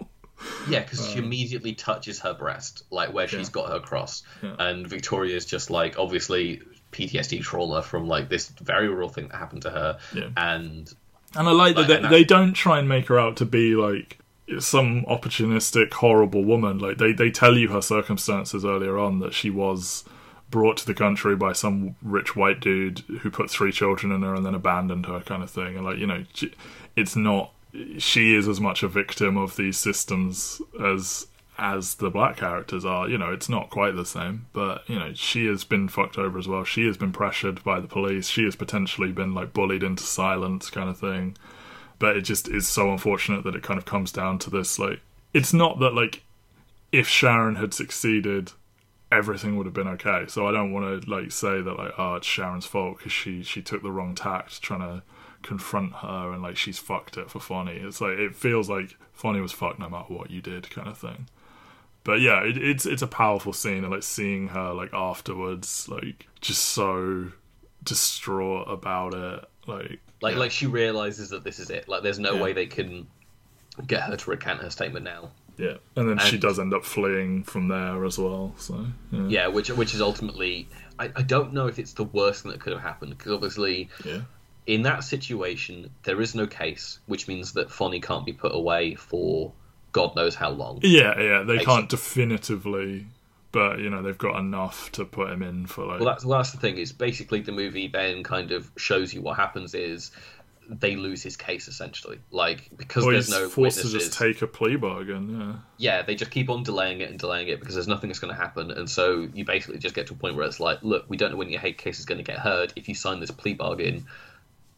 [0.68, 3.52] yeah because she uh, immediately touches her breast like where she's Yeah.
[3.52, 4.54] got her cross Yeah.
[4.58, 9.62] and Victoria's just like obviously PTSD trauma from like this very real thing that happened
[9.62, 10.28] to her Yeah.
[10.36, 10.90] and
[11.36, 14.18] And I like that they, they don't try and make her out to be like
[14.60, 16.78] some opportunistic, horrible woman.
[16.78, 20.04] Like they, they tell you her circumstances earlier on that she was
[20.50, 24.34] brought to the country by some rich white dude who put three children in her
[24.34, 25.76] and then abandoned her, kind of thing.
[25.76, 26.24] And like you know,
[26.96, 27.52] it's not.
[27.98, 31.26] She is as much a victim of these systems as
[31.58, 33.08] as the black characters are.
[33.08, 36.38] You know, it's not quite the same, but you know, she has been fucked over
[36.38, 36.64] as well.
[36.64, 38.28] She has been pressured by the police.
[38.28, 41.36] She has potentially been like bullied into silence, kind of thing.
[41.98, 44.78] But it just is so unfortunate that it kind of comes down to this.
[44.78, 45.00] Like,
[45.34, 46.22] it's not that like
[46.92, 48.52] if Sharon had succeeded,
[49.10, 50.24] everything would have been okay.
[50.28, 53.42] So I don't want to like say that like oh it's Sharon's fault because she
[53.42, 55.02] she took the wrong tact trying to
[55.42, 57.76] confront her and like she's fucked it for Fonny.
[57.76, 60.98] It's like it feels like Fonny was fucked no matter what you did, kind of
[60.98, 61.28] thing.
[62.04, 66.26] But yeah, it, it's it's a powerful scene and like seeing her like afterwards, like
[66.40, 67.32] just so
[67.84, 70.40] distraught about it, like like yeah.
[70.40, 72.42] like she realizes that this is it like there's no Yeah.
[72.42, 73.06] way they can
[73.86, 77.42] get her to recant her statement now yeah, and then she does end up fleeing
[77.42, 78.54] from there as well.
[78.58, 82.42] So yeah, yeah which which is ultimately I, I don't know if it's the worst
[82.42, 84.22] thing that could have happened because obviously yeah.
[84.66, 88.94] in that situation, there is no case, which means that Fonny can't be put away
[88.94, 89.52] for
[89.92, 90.80] God knows how long.
[90.82, 93.06] Yeah, yeah, they can't definitively,
[93.50, 96.00] but you know they've got enough to put him in for like.
[96.00, 96.78] Well, that's well, that's the thing.
[96.78, 100.12] Is basically the movie then kind of shows you what happens is
[100.68, 103.92] they lose his case essentially, like because Or there's no forced witnesses.
[103.92, 105.40] to just take a plea bargain.
[105.40, 105.54] Yeah.
[105.78, 108.34] yeah, they just keep on delaying it and delaying it because there's nothing that's going
[108.34, 111.06] to happen, and so you basically just get to a point where it's like, look,
[111.08, 112.72] we don't know when your hate case is going to get heard.
[112.76, 114.06] If you sign this plea bargain,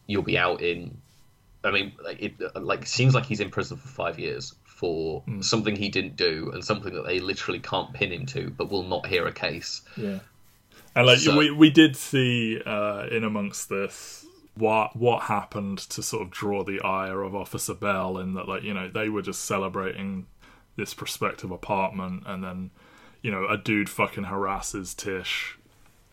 [0.07, 0.97] you'll be out in.
[1.65, 5.43] I mean, like it like seems like he's in prison for five years for Hmm.
[5.43, 8.85] something he didn't do and something that they literally can't pin him to, but will
[8.85, 9.83] not hear a case.
[9.97, 10.21] Yeah.
[10.97, 14.20] And like So- we we did see uh, in amongst this
[14.61, 18.63] what what happened to sort of draw the ire of Officer Bell in that like
[18.63, 20.27] you know they were just celebrating
[20.77, 22.71] this prospective apartment and then
[23.23, 25.59] you know a dude fucking harasses Tish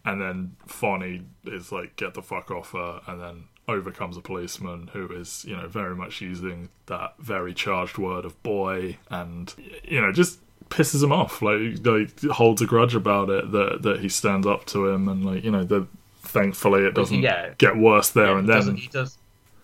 [0.06, 4.90] and then Fonny is like get the fuck off her and then overcomes a policeman
[4.94, 10.00] who is you know very much using that very charged word of boy and you
[10.00, 10.40] know just
[10.70, 11.42] pisses him off.
[11.42, 15.26] Like like holds a grudge about it that that he stands up to him and
[15.26, 15.88] like you know the
[16.28, 17.54] thankfully it doesn't yeah.
[17.58, 19.18] get worse there Yeah, and he doesn't, then he does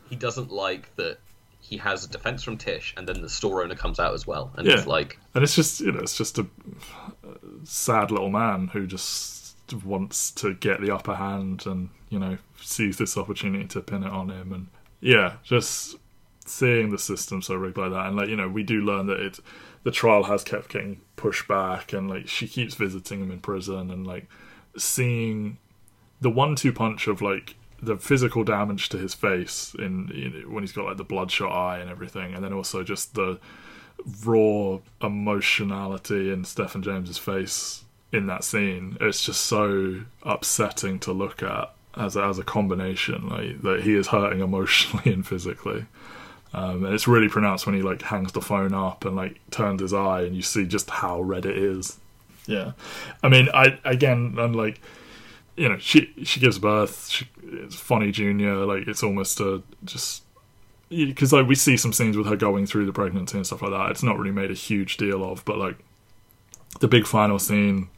[0.09, 1.17] he doesn't like that
[1.59, 4.51] he has a defense from Tish, and then the store owner comes out as well,
[4.57, 4.73] and Yeah.
[4.73, 6.45] it's like, and it's just you know it's just a
[7.63, 9.55] sad little man who just
[9.85, 14.11] wants to get the upper hand and you know sees this opportunity to pin it
[14.11, 14.67] on him and
[14.99, 15.95] yeah just
[16.45, 19.19] seeing the system so rigged like that and like you know we do learn that
[19.19, 19.39] it
[19.83, 23.89] the trial has kept getting pushed back and like she keeps visiting him in prison
[23.89, 24.27] and like
[24.77, 25.57] seeing
[26.23, 30.71] the one-two punch of like the physical damage to his face in know, when he's
[30.71, 33.39] got like the bloodshot eye and everything, and then also just the
[34.25, 38.97] raw emotionality in Stephan James's face in that scene.
[39.01, 43.27] It's just so upsetting to look at as as a combination.
[43.27, 45.85] Like that he is hurting emotionally and physically.
[46.55, 49.81] Um, and it's really pronounced when he like hangs the phone up and like turns
[49.81, 51.99] his eye, and you see just how red it is.
[52.45, 52.73] Yeah,
[53.23, 54.79] I mean, I again, I'm like,
[55.55, 57.09] you know, she she gives birth.
[57.09, 58.65] She, it's funny, Junior.
[58.65, 60.23] Like it's almost a just
[60.89, 63.71] because like we see some scenes with her going through the pregnancy and stuff like
[63.71, 63.91] that.
[63.91, 65.77] It's not really made a huge deal of, but like
[66.79, 67.89] the big final scene,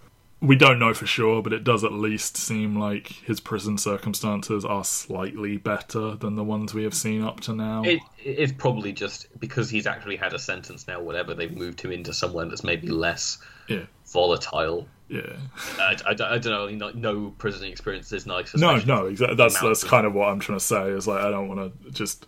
[0.41, 4.65] we don't know for sure, but it does at least seem like his prison circumstances
[4.65, 7.83] are slightly better than the ones we have seen up to now.
[7.83, 11.01] it, it's probably just because he's actually had a sentence now.
[11.01, 13.37] Whatever they've moved him into somewhere that's maybe less
[13.67, 14.87] yeah, volatile.
[15.09, 15.37] Yeah.
[15.79, 16.67] I, I, I don't know.
[16.67, 18.55] No, no prison experience is nice.
[18.55, 19.35] No, no, exactly.
[19.35, 20.89] That's that's of- kind of what I'm trying to say.
[20.89, 22.27] Is like I don't want to just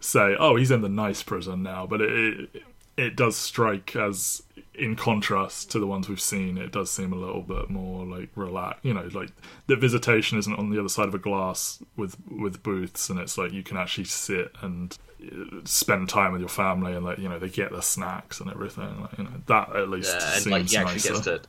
[0.00, 2.10] say, oh, he's in the nice prison now, but it,
[2.54, 2.62] it
[2.96, 4.42] it does strike as
[4.74, 6.56] in contrast to the ones we've seen.
[6.58, 8.84] It does seem a little bit more like relaxed.
[8.84, 9.30] You know, like
[9.66, 13.38] the visitation isn't on the other side of a glass with with booths, and it's
[13.38, 17.28] like you can actually sit and uh, spend time with your family, and like you
[17.28, 19.00] know they get their snacks and everything.
[19.00, 21.12] Like, you know that at least Yeah, and seems like he actually nicer.
[21.12, 21.40] gets to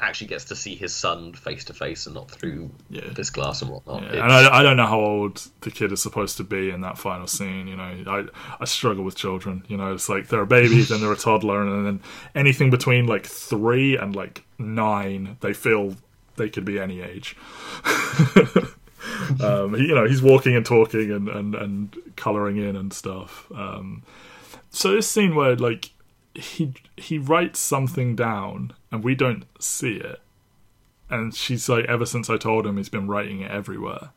[0.00, 3.08] actually gets to see his son face to face and not through Yeah.
[3.14, 4.02] this glass and whatnot.
[4.02, 6.80] Yeah, and I, I don't know how old the kid is supposed to be in
[6.82, 7.68] that final scene.
[7.68, 8.24] You know, I
[8.60, 9.64] I struggle with children.
[9.68, 12.00] You know, it's like they're a baby, then they're a toddler, and then
[12.34, 15.96] anything between like three and like nine, they feel
[16.36, 17.36] they could be any age.
[19.40, 23.46] um, he- you know, he's walking and talking and and and coloring in and stuff.
[23.54, 24.02] Um,
[24.70, 25.90] so this scene where like
[26.34, 30.20] he he writes something down and we don't see it
[31.10, 34.10] and she's like, ever since I told him, he's been writing it everywhere.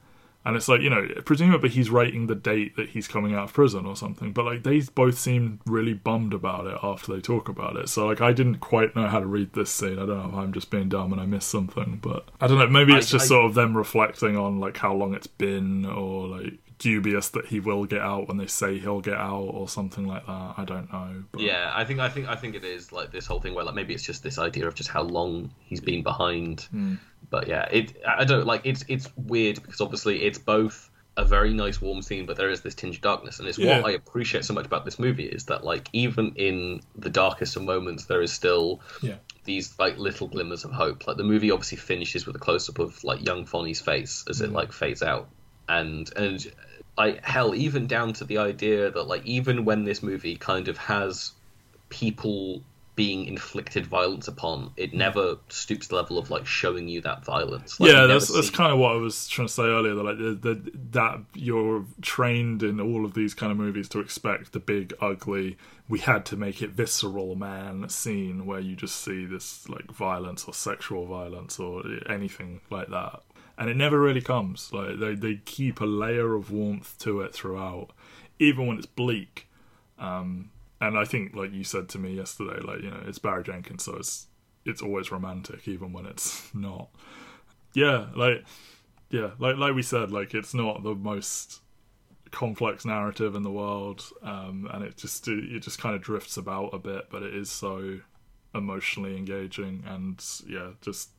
[0.46, 3.54] And it's like, you know, presumably he's writing the date that he's coming out of
[3.54, 4.32] prison or something.
[4.32, 7.90] But like, they both seem really bummed about it after they talk about it.
[7.90, 10.00] So like, I didn't quite know how to read this scene.
[10.00, 12.58] I don't know if I'm just being dumb and I missed something, but I don't
[12.58, 12.68] know.
[12.68, 15.86] Maybe it's I- just I- sort of them reflecting on like how long it's been,
[15.86, 19.68] or like dubious that he will get out when they say he'll get out, or
[19.68, 20.54] something like that.
[20.58, 21.24] I don't know.
[21.32, 21.42] But...
[21.42, 23.76] Yeah, I think I think I think it is like this whole thing where like
[23.76, 26.62] maybe it's just this idea of just how long he's been behind.
[26.72, 26.96] Hmm.
[27.30, 31.52] But yeah, it I don't like it's it's weird because obviously it's both a very
[31.52, 33.82] nice warm scene, but there is this tinge of darkness, and it's Yeah.
[33.82, 37.56] what I appreciate so much about this movie is that like even in the darkest
[37.56, 39.16] of moments, there is still Yeah.
[39.44, 41.08] these like little glimmers of hope.
[41.08, 44.42] Like the movie obviously finishes with a close up of like young Fonny's face as
[44.42, 44.46] Mm.
[44.46, 45.28] it like fades out,
[45.68, 46.46] and and
[46.98, 50.78] like hell, even down to the idea that like even when this movie kind of
[50.78, 51.32] has
[51.90, 52.62] people
[52.98, 57.24] being inflicted violence upon, it never stoops to the level of like showing you that
[57.24, 57.80] violence.
[57.80, 59.94] Like, yeah, that's that's kind of what I was trying to say earlier.
[59.94, 64.00] That like the, the, that you're trained in all of these kind of movies to
[64.00, 65.58] expect the big ugly.
[65.88, 70.46] We had to make it visceral man scene where you just see this like violence
[70.46, 73.22] or sexual violence or anything like that.
[73.58, 74.72] And it never really comes.
[74.72, 77.90] Like they they keep a layer of warmth to it throughout,
[78.40, 79.48] even when it's bleak.
[79.98, 83.44] Um, and I think, like you said to me yesterday, like you know, it's Barry
[83.44, 84.28] Jenkins, so it's
[84.66, 86.90] it's always romantic, even when it's not.
[87.74, 88.46] Yeah, like
[89.10, 91.62] yeah, like like we said, like it's not the most
[92.30, 96.74] complex narrative in the world, um, and it just it just kind of drifts about
[96.74, 98.00] a bit, but it is so
[98.54, 101.10] emotionally engaging, and yeah, just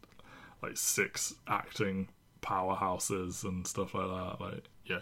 [0.62, 2.08] like six acting
[2.42, 4.40] powerhouses and stuff like that.
[4.40, 5.00] Like, yeah,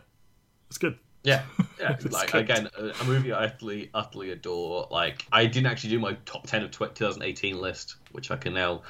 [0.68, 0.98] it's good.
[1.22, 1.42] Yeah,
[1.80, 1.96] yeah.
[2.10, 2.42] like good.
[2.42, 4.86] again, a movie I utterly, utterly adore.
[4.90, 8.82] Like, I didn't actually do my top ten of 2018 list, which I can now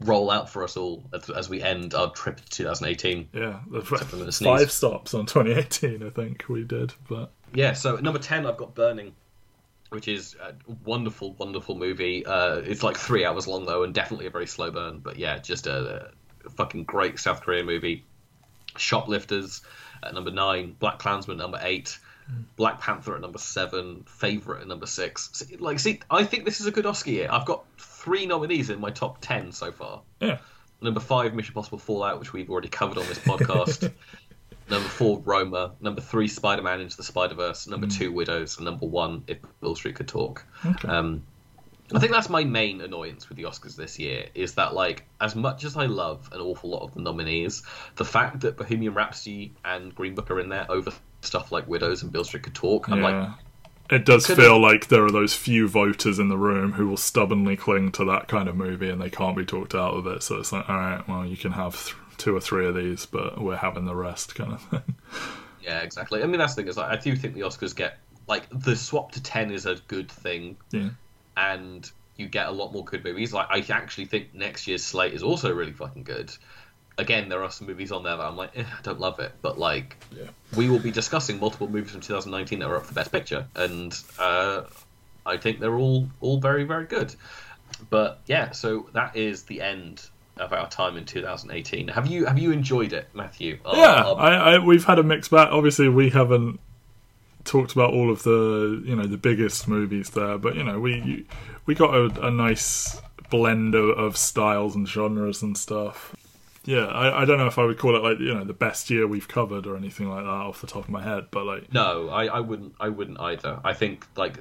[0.00, 3.28] roll out for us all as, as we end our trip to 2018.
[3.32, 3.60] Yeah,
[4.30, 6.92] five stops on 2018, I think we did.
[7.08, 9.14] But yeah, so number 10, I've got Burning,
[9.90, 10.54] which is a
[10.84, 12.24] wonderful, wonderful movie.
[12.26, 14.98] Uh, it's like three hours long though, and definitely a very slow burn.
[14.98, 16.10] But yeah, just a
[16.50, 18.04] fucking great South Korean movie.
[18.76, 19.62] Shoplifters
[20.02, 21.98] at number nine, Black Klansman number eight.
[22.56, 25.44] Black Panther at number seven, Favorite at number six.
[25.58, 27.28] Like, see, I think this is a good Oscar year.
[27.30, 30.02] I've got three nominees in my top ten so far.
[30.20, 30.38] Yeah.
[30.80, 33.92] Number five, Mission Possible Fallout, which we've already covered on this podcast.
[34.70, 35.72] number four, Roma.
[35.80, 37.66] Number three, Spider Man Into the Spider Verse.
[37.66, 37.96] Number mm.
[37.96, 38.56] two, Widows.
[38.56, 40.44] And number one, If Beale Street Could Talk.
[40.64, 40.88] Okay.
[40.88, 41.22] Um,
[41.94, 45.36] I think that's my main annoyance with the Oscars this year is that like as
[45.36, 47.62] much as I love an awful lot of the nominees,
[47.96, 52.02] the fact that Bohemian Rhapsody and Green Book are in there over stuff like Widows
[52.02, 53.04] and Beale Street Could Talk, I'm yeah.
[53.04, 53.30] like
[53.88, 56.96] it does Could feel like there are those few voters in the room who will
[56.96, 60.24] stubbornly cling to that kind of movie and they can't be talked out of it.
[60.24, 63.06] So it's like, all right, well, you can have th- two or three of these,
[63.06, 64.96] but we're having the rest, kind of thing.
[65.62, 66.22] Yeah, exactly.
[66.22, 68.76] I mean, that's the thing is, like, I do think the Oscars get like the
[68.76, 70.90] swap to ten is a good thing, yeah,
[71.36, 73.32] and you get a lot more good movies.
[73.32, 76.32] Like, I actually think next year's slate is also really fucking good
[76.98, 79.32] again, there are some movies on there that I'm like, eh, I don't love it,
[79.42, 80.24] but like, yeah.
[80.56, 83.98] we will be discussing multiple movies from 2019 that are up for Best Picture, and
[84.18, 84.62] uh,
[85.24, 87.14] I think they're all all very very good.
[87.90, 90.08] But yeah, so that is the end
[90.38, 91.88] of our time in 2018.
[91.88, 93.58] Have you have you enjoyed it, Matthew?
[93.64, 95.48] Yeah, I, I, we've had a mixed bag.
[95.50, 96.60] Obviously, we haven't
[97.46, 101.26] talked about all of the you know the biggest movies there, but you know we
[101.64, 106.14] we got a, a nice blend of, of styles and genres and stuff.
[106.64, 108.90] Yeah, I, I don't know if I would call it like you know the best
[108.90, 111.72] year we've covered or anything like that off the top of my head, but like
[111.72, 113.60] no, I, I wouldn't I wouldn't either.
[113.64, 114.38] I think like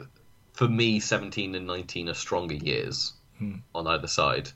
[0.53, 3.55] for me, seventeen and nineteen are stronger years hmm.
[3.73, 4.49] on either side.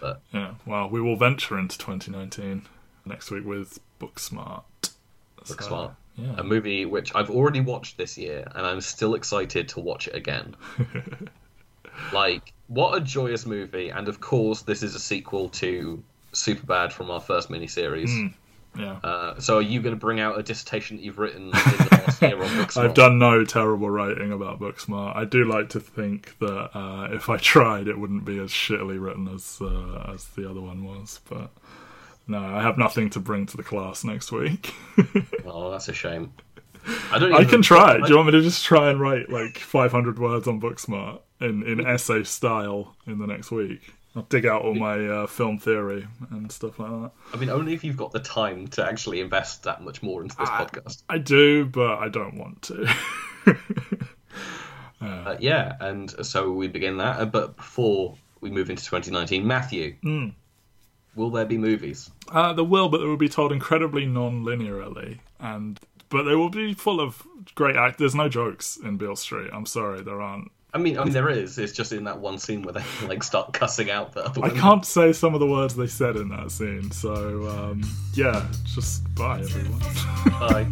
[0.00, 2.62] But yeah, well, we will venture into 2019
[3.04, 4.64] next week with Booksmart.
[5.38, 6.34] Booksmart, so, yeah.
[6.38, 10.14] a movie which I've already watched this year, and I'm still excited to watch it
[10.14, 10.56] again.
[12.12, 13.90] like, what a joyous movie!
[13.90, 16.02] And of course, this is a sequel to
[16.32, 18.08] super bad from our first miniseries.
[18.08, 18.34] Mm,
[18.78, 18.98] yeah.
[19.02, 21.88] Uh, so are you going to bring out a dissertation that you've written in the
[22.06, 22.84] last year on Booksmart?
[22.84, 25.16] I've done no terrible writing about Booksmart.
[25.16, 29.00] I do like to think that uh, if I tried, it wouldn't be as shittily
[29.02, 31.20] written as uh, as the other one was.
[31.28, 31.50] But
[32.26, 34.74] no, I have nothing to bring to the class next week.
[35.46, 36.32] oh, that's a shame.
[37.10, 37.32] I don't.
[37.32, 37.98] I can try.
[37.98, 41.62] Do you want me to just try and write like 500 words on Booksmart in
[41.64, 43.92] in essay style in the next week?
[44.16, 47.10] I'll dig out all my uh, film theory and stuff like that.
[47.34, 50.34] I mean, only if you've got the time to actually invest that much more into
[50.38, 51.02] this I, podcast.
[51.10, 52.94] I do, but I don't want to.
[55.02, 57.20] uh, uh, yeah, and so we begin that.
[57.20, 60.32] Uh, but before we move into 2019, Matthew, mm.
[61.16, 62.10] Will there be movies?
[62.30, 66.74] Uh, there will, but they will be told incredibly non-linearly, and but they will be
[66.74, 67.98] full of great act.
[67.98, 69.50] There's no jokes in Beale Street.
[69.52, 70.52] I'm sorry, there aren't.
[70.74, 71.58] I mean, I mean, there is.
[71.58, 74.44] It's just in that one scene where they like start cussing out the other.
[74.44, 76.90] I can't say some of the words they said in that scene.
[76.90, 79.80] So um, yeah, just bye everyone.
[80.38, 80.66] bye.